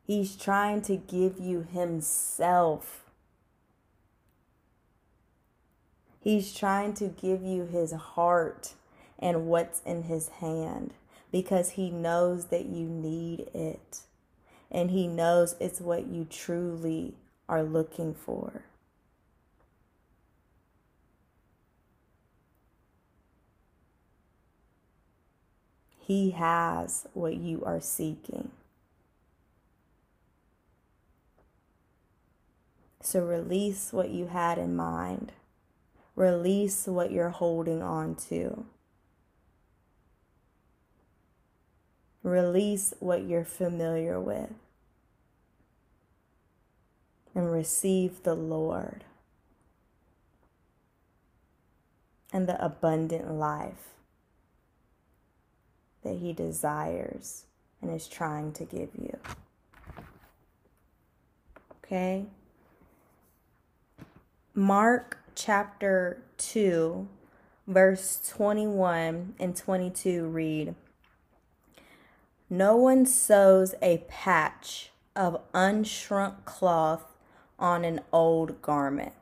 He's 0.05 0.35
trying 0.35 0.83
to 0.83 0.95
give 0.95 1.39
you 1.39 1.65
himself. 1.73 3.05
He's 6.19 6.53
trying 6.53 6.93
to 6.93 7.07
give 7.07 7.41
you 7.41 7.65
his 7.65 7.91
heart 7.91 8.75
and 9.17 9.47
what's 9.47 9.81
in 9.81 10.03
his 10.03 10.27
hand 10.27 10.93
because 11.31 11.71
he 11.71 11.89
knows 11.89 12.49
that 12.49 12.67
you 12.67 12.85
need 12.85 13.49
it. 13.55 14.01
And 14.69 14.91
he 14.91 15.07
knows 15.07 15.55
it's 15.59 15.81
what 15.81 16.05
you 16.05 16.27
truly 16.29 17.15
are 17.49 17.63
looking 17.63 18.13
for. 18.13 18.61
He 26.07 26.31
has 26.31 27.05
what 27.13 27.35
you 27.35 27.65
are 27.65 27.81
seeking. 27.81 28.51
So 33.01 33.19
release 33.19 33.91
what 33.91 34.09
you 34.09 34.27
had 34.27 34.57
in 34.57 34.73
mind. 34.73 35.33
Release 36.15 36.87
what 36.87 37.11
you're 37.11 37.31
holding 37.31 37.81
on 37.81 38.15
to. 38.29 38.63
Release 42.23 42.93
what 43.01 43.27
you're 43.27 43.43
familiar 43.43 44.17
with. 44.17 44.51
And 47.35 47.51
receive 47.51 48.23
the 48.23 48.33
Lord 48.33 49.03
and 52.31 52.47
the 52.47 52.63
abundant 52.63 53.29
life 53.29 53.96
that 56.07 56.19
He 56.19 56.31
desires 56.31 57.43
and 57.81 57.91
is 57.91 58.07
trying 58.07 58.53
to 58.53 58.63
give 58.63 58.89
you. 58.97 59.17
Okay? 61.83 62.25
Mark 64.53 65.19
chapter 65.35 66.23
2, 66.37 67.07
verse 67.67 68.21
21 68.29 69.35
and 69.37 69.55
22 69.55 70.25
read 70.25 70.75
No 72.49 72.77
one 72.77 73.05
sews 73.05 73.75
a 73.81 74.03
patch 74.07 74.91
of 75.15 75.41
unshrunk 75.53 76.45
cloth 76.45 77.13
on 77.59 77.83
an 77.83 77.99
old 78.13 78.61
garment. 78.61 79.13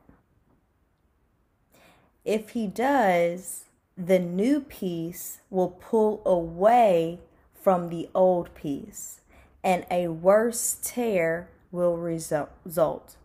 If 2.24 2.50
he 2.50 2.66
does, 2.66 3.65
the 3.96 4.18
new 4.18 4.60
piece 4.60 5.40
will 5.48 5.70
pull 5.70 6.22
away 6.26 7.18
from 7.54 7.88
the 7.88 8.08
old 8.14 8.54
piece, 8.54 9.20
and 9.64 9.86
a 9.90 10.08
worse 10.08 10.78
tear 10.82 11.48
will 11.72 11.96
result. 11.96 13.16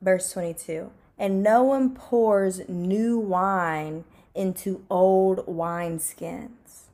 Verse 0.00 0.32
22 0.32 0.90
And 1.18 1.42
no 1.42 1.64
one 1.64 1.94
pours 1.94 2.68
new 2.68 3.18
wine 3.18 4.04
into 4.34 4.84
old 4.88 5.44
wineskins. 5.46 6.84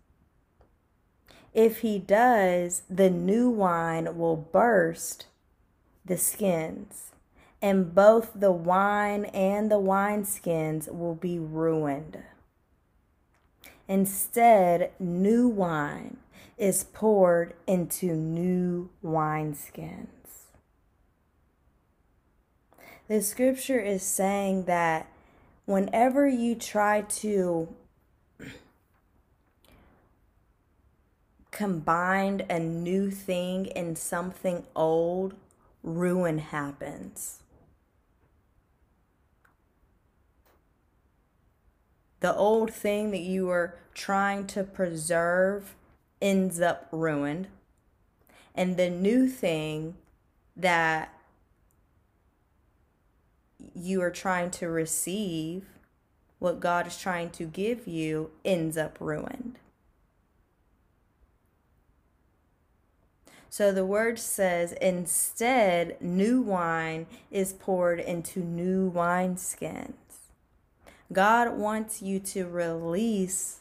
If 1.52 1.80
he 1.80 1.98
does, 1.98 2.82
the 2.88 3.10
new 3.10 3.50
wine 3.50 4.16
will 4.16 4.36
burst 4.36 5.26
the 6.04 6.16
skins 6.16 7.11
and 7.62 7.94
both 7.94 8.32
the 8.34 8.50
wine 8.50 9.24
and 9.26 9.70
the 9.70 9.78
wineskins 9.78 10.92
will 10.92 11.14
be 11.14 11.38
ruined. 11.38 12.18
Instead, 13.86 14.90
new 14.98 15.46
wine 15.46 16.16
is 16.58 16.84
poured 16.84 17.54
into 17.68 18.14
new 18.14 18.90
wineskins. 19.04 20.08
The 23.06 23.22
scripture 23.22 23.78
is 23.78 24.02
saying 24.02 24.64
that 24.64 25.06
whenever 25.64 26.26
you 26.26 26.56
try 26.56 27.02
to 27.02 27.68
combine 31.52 32.44
a 32.48 32.58
new 32.58 33.10
thing 33.10 33.66
in 33.66 33.94
something 33.94 34.64
old, 34.74 35.34
ruin 35.82 36.38
happens. 36.38 37.41
The 42.22 42.34
old 42.34 42.72
thing 42.72 43.10
that 43.10 43.20
you 43.20 43.46
were 43.46 43.74
trying 43.94 44.46
to 44.46 44.62
preserve 44.62 45.74
ends 46.20 46.60
up 46.60 46.86
ruined. 46.92 47.48
And 48.54 48.76
the 48.76 48.88
new 48.88 49.28
thing 49.28 49.96
that 50.56 51.12
you 53.74 54.00
are 54.02 54.10
trying 54.10 54.52
to 54.52 54.68
receive, 54.68 55.64
what 56.38 56.60
God 56.60 56.86
is 56.86 56.96
trying 56.96 57.30
to 57.30 57.44
give 57.44 57.88
you, 57.88 58.30
ends 58.44 58.76
up 58.76 58.98
ruined. 59.00 59.58
So 63.50 63.72
the 63.72 63.84
word 63.84 64.18
says, 64.18 64.72
instead, 64.74 66.00
new 66.00 66.40
wine 66.40 67.06
is 67.32 67.52
poured 67.52 67.98
into 67.98 68.40
new 68.40 68.90
wineskins. 68.90 69.94
God 71.12 71.56
wants 71.58 72.00
you 72.00 72.18
to 72.20 72.46
release 72.46 73.58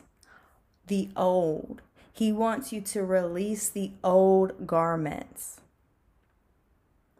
the 0.87 1.09
old. 1.15 1.81
He 2.13 2.31
wants 2.31 2.71
you 2.71 2.81
to 2.81 3.03
release 3.03 3.69
the 3.69 3.91
old 4.03 4.67
garments. 4.67 5.59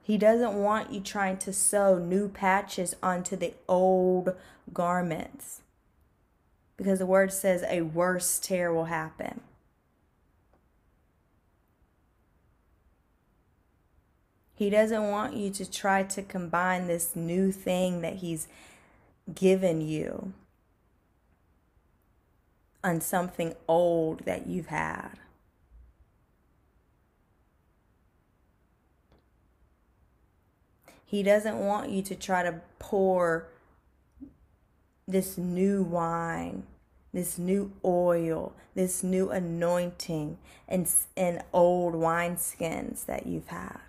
He 0.03 0.17
doesn't 0.17 0.53
want 0.53 0.91
you 0.91 0.99
trying 0.99 1.38
to 1.38 1.53
sew 1.53 1.97
new 1.97 2.27
patches 2.27 2.95
onto 3.01 3.36
the 3.36 3.53
old 3.67 4.36
garments. 4.73 5.61
Because 6.77 6.99
the 6.99 7.05
word 7.05 7.32
says 7.32 7.63
a 7.67 7.82
worse 7.82 8.39
tear 8.39 8.73
will 8.73 8.86
happen. 8.86 9.41
He 14.55 14.69
doesn't 14.69 15.09
want 15.09 15.36
you 15.36 15.49
to 15.51 15.69
try 15.69 16.03
to 16.03 16.21
combine 16.21 16.88
this 16.88 17.15
new 17.15 17.51
thing 17.51 18.01
that 18.01 18.17
He's 18.17 18.47
given 19.34 19.82
you 19.82 20.34
on 22.84 23.01
something 23.01 23.53
old 23.67 24.19
that 24.26 24.47
you've 24.47 24.67
had. 24.67 25.19
He 31.05 31.24
doesn't 31.24 31.57
want 31.57 31.89
you 31.89 32.01
to 32.03 32.15
try 32.15 32.41
to 32.41 32.61
pour 32.80 33.47
this 35.07 35.38
new 35.38 35.84
wine, 35.84 36.63
this 37.13 37.38
new 37.38 37.74
oil, 37.84 38.53
this 38.76 39.03
new 39.03 39.30
anointing 39.30 40.38
in, 40.69 40.88
in 41.17 41.43
old 41.51 41.95
wineskins 41.95 43.05
that 43.05 43.28
you've 43.28 43.47
had. 43.47 43.80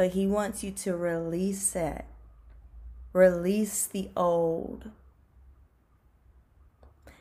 But 0.00 0.12
He 0.12 0.26
wants 0.26 0.64
you 0.64 0.70
to 0.70 0.96
release 0.96 1.76
it, 1.76 2.06
release 3.12 3.84
the 3.84 4.08
old, 4.16 4.92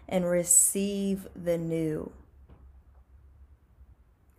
and 0.08 0.24
receive 0.26 1.28
the 1.36 1.58
new. 1.58 2.14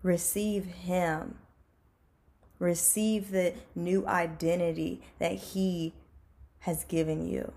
Receive 0.03 0.64
Him. 0.64 1.34
Receive 2.59 3.30
the 3.30 3.53
new 3.74 4.07
identity 4.07 5.03
that 5.18 5.34
He 5.34 5.93
has 6.61 6.84
given 6.84 7.28
you. 7.28 7.53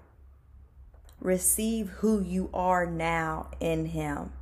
Receive 1.22 1.92
who 2.02 2.22
you 2.22 2.50
are 2.54 2.86
now 2.86 3.52
in 3.62 3.86
Him. 3.86 4.34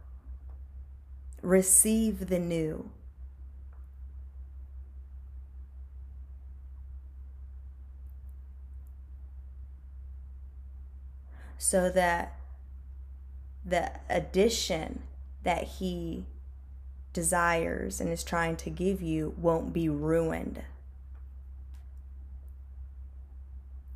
Receive 1.43 2.29
the 2.29 2.39
new. 2.39 2.89
So 11.63 11.91
that 11.91 12.39
the 13.63 13.91
addition 14.09 15.03
that 15.43 15.63
He 15.63 16.25
desires 17.13 18.01
and 18.01 18.09
is 18.09 18.23
trying 18.23 18.55
to 18.57 18.71
give 18.71 18.99
you 18.99 19.35
won't 19.37 19.71
be 19.71 19.87
ruined. 19.87 20.63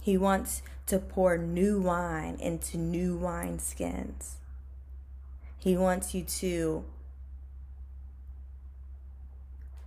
He 0.04 0.16
wants 0.16 0.62
to 0.86 1.00
pour 1.00 1.40
new 1.40 1.82
wine 1.82 2.38
into 2.40 2.78
new 2.78 3.18
wine 3.18 3.58
skins. 3.58 4.36
He 5.58 5.76
wants 5.76 6.14
you 6.14 6.24
to 6.24 6.86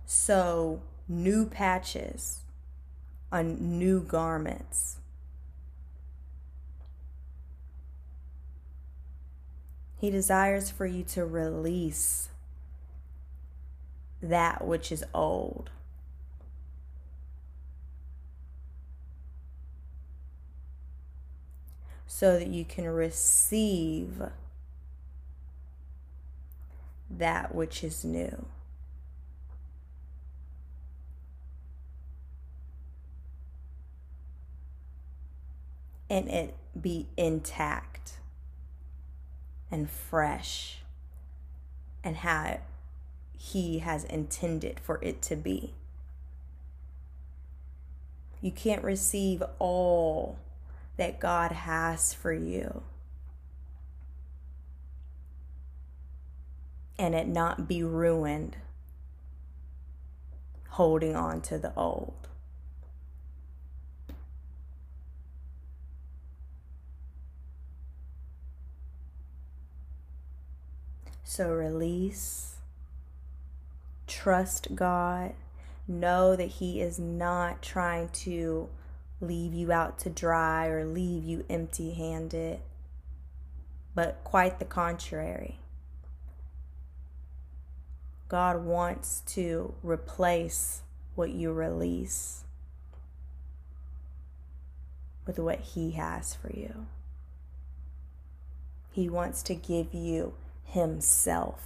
sew 0.05 0.81
new 1.07 1.45
patches 1.45 2.41
on 3.31 3.79
new 3.79 4.01
garments. 4.01 4.97
He 9.99 10.09
desires 10.09 10.71
for 10.71 10.85
you 10.85 11.03
to 11.03 11.25
release 11.25 12.29
that 14.21 14.65
which 14.65 14.93
is 14.93 15.03
old. 15.13 15.71
So 22.07 22.39
that 22.39 22.47
you 22.47 22.63
can 22.63 22.85
receive 22.85 24.21
that 27.09 27.53
which 27.53 27.83
is 27.83 28.05
new. 28.05 28.45
And 36.09 36.29
it 36.29 36.55
be 36.79 37.07
intact 37.17 38.18
and 39.71 39.89
fresh 39.89 40.79
and 42.03 42.17
how 42.17 42.59
he 43.37 43.79
has 43.79 44.03
intended 44.03 44.79
for 44.79 44.99
it 45.01 45.21
to 45.23 45.35
be. 45.35 45.73
You 48.41 48.51
can't 48.51 48.83
receive 48.83 49.43
all 49.59 50.37
that 50.97 51.19
God 51.19 51.51
has 51.51 52.13
for 52.13 52.33
you 52.33 52.83
and 56.99 57.15
it 57.15 57.27
not 57.27 57.67
be 57.67 57.81
ruined 57.81 58.57
holding 60.71 61.15
on 61.15 61.41
to 61.41 61.57
the 61.57 61.73
old. 61.75 62.28
So 71.29 71.51
release 71.51 72.55
Trust 74.07 74.73
God. 74.73 75.35
Know 75.87 76.35
that 76.35 76.47
He 76.47 76.81
is 76.81 76.97
not 76.97 77.61
trying 77.61 78.09
to 78.25 78.67
leave 79.21 79.53
you 79.53 79.71
out 79.71 79.99
to 79.99 80.09
dry 80.09 80.65
or 80.65 80.83
leave 80.83 81.23
you 81.23 81.45
empty 81.47 81.91
handed, 81.91 82.61
but 83.93 84.23
quite 84.23 84.57
the 84.57 84.65
contrary. 84.65 85.59
God 88.27 88.65
wants 88.65 89.21
to 89.27 89.75
replace 89.83 90.81
what 91.13 91.29
you 91.29 91.53
release 91.53 92.43
with 95.27 95.37
what 95.37 95.59
He 95.59 95.91
has 95.91 96.33
for 96.33 96.51
you. 96.51 96.87
He 98.91 99.07
wants 99.07 99.43
to 99.43 99.53
give 99.53 99.93
you 99.93 100.33
Himself. 100.71 101.65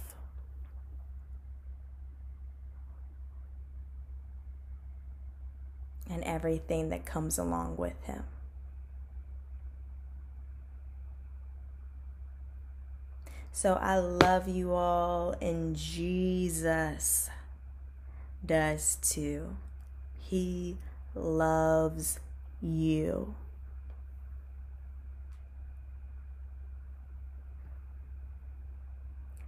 and 6.10 6.22
everything 6.24 6.90
that 6.90 7.06
comes 7.06 7.38
along 7.38 7.76
with 7.76 8.00
him. 8.04 8.24
So 13.52 13.74
I 13.74 13.98
love 13.98 14.48
you 14.48 14.72
all, 14.72 15.34
and 15.40 15.76
Jesus 15.76 17.30
does 18.44 18.96
too. 18.96 19.56
He 20.18 20.76
loves 21.14 22.18
you. 22.60 23.34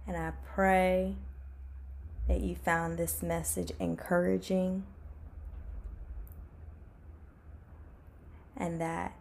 And 0.07 0.15
I 0.15 0.31
pray 0.55 1.15
that 2.27 2.39
you 2.39 2.55
found 2.55 2.97
this 2.97 3.21
message 3.21 3.71
encouraging. 3.79 4.83
and 8.57 8.81
that 8.81 9.13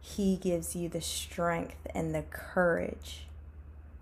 He 0.00 0.36
gives 0.36 0.76
you 0.76 0.88
the 0.88 1.00
strength 1.00 1.86
and 1.94 2.14
the 2.14 2.22
courage 2.22 3.26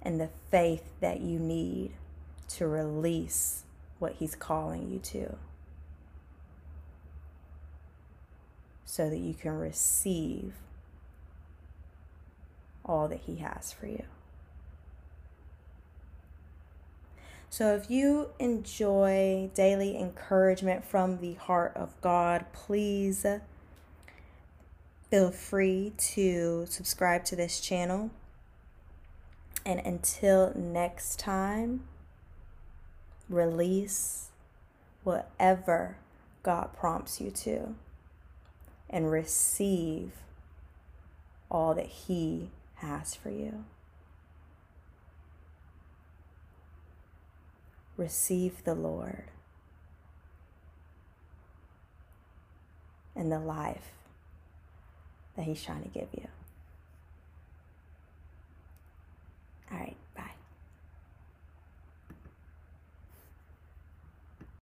and 0.02 0.20
the 0.20 0.28
faith 0.50 0.84
that 1.00 1.20
you 1.20 1.38
need 1.38 1.92
to 2.50 2.66
release 2.66 3.62
what 3.98 4.16
He's 4.18 4.34
calling 4.34 4.90
you 4.90 4.98
to 4.98 5.36
so 8.84 9.08
that 9.08 9.18
you 9.18 9.32
can 9.32 9.58
receive 9.58 10.52
all 12.84 13.08
that 13.08 13.20
He 13.26 13.36
has 13.36 13.72
for 13.72 13.86
you. 13.86 14.04
So, 17.52 17.74
if 17.74 17.90
you 17.90 18.30
enjoy 18.38 19.50
daily 19.52 19.98
encouragement 19.98 20.86
from 20.86 21.18
the 21.18 21.34
heart 21.34 21.76
of 21.76 21.92
God, 22.00 22.46
please 22.54 23.26
feel 25.10 25.30
free 25.30 25.92
to 25.98 26.64
subscribe 26.66 27.26
to 27.26 27.36
this 27.36 27.60
channel. 27.60 28.10
And 29.66 29.80
until 29.80 30.54
next 30.56 31.18
time, 31.18 31.82
release 33.28 34.30
whatever 35.04 35.98
God 36.42 36.70
prompts 36.72 37.20
you 37.20 37.30
to 37.30 37.74
and 38.88 39.10
receive 39.10 40.12
all 41.50 41.74
that 41.74 41.84
He 41.84 42.48
has 42.76 43.14
for 43.14 43.28
you. 43.28 43.66
receive 47.96 48.64
the 48.64 48.74
Lord 48.74 49.24
and 53.14 53.30
the 53.30 53.38
life 53.38 53.92
that 55.36 55.42
He's 55.44 55.62
trying 55.62 55.82
to 55.82 55.88
give 55.88 56.08
you. 56.12 56.28
All 59.70 59.78
right. 59.78 59.96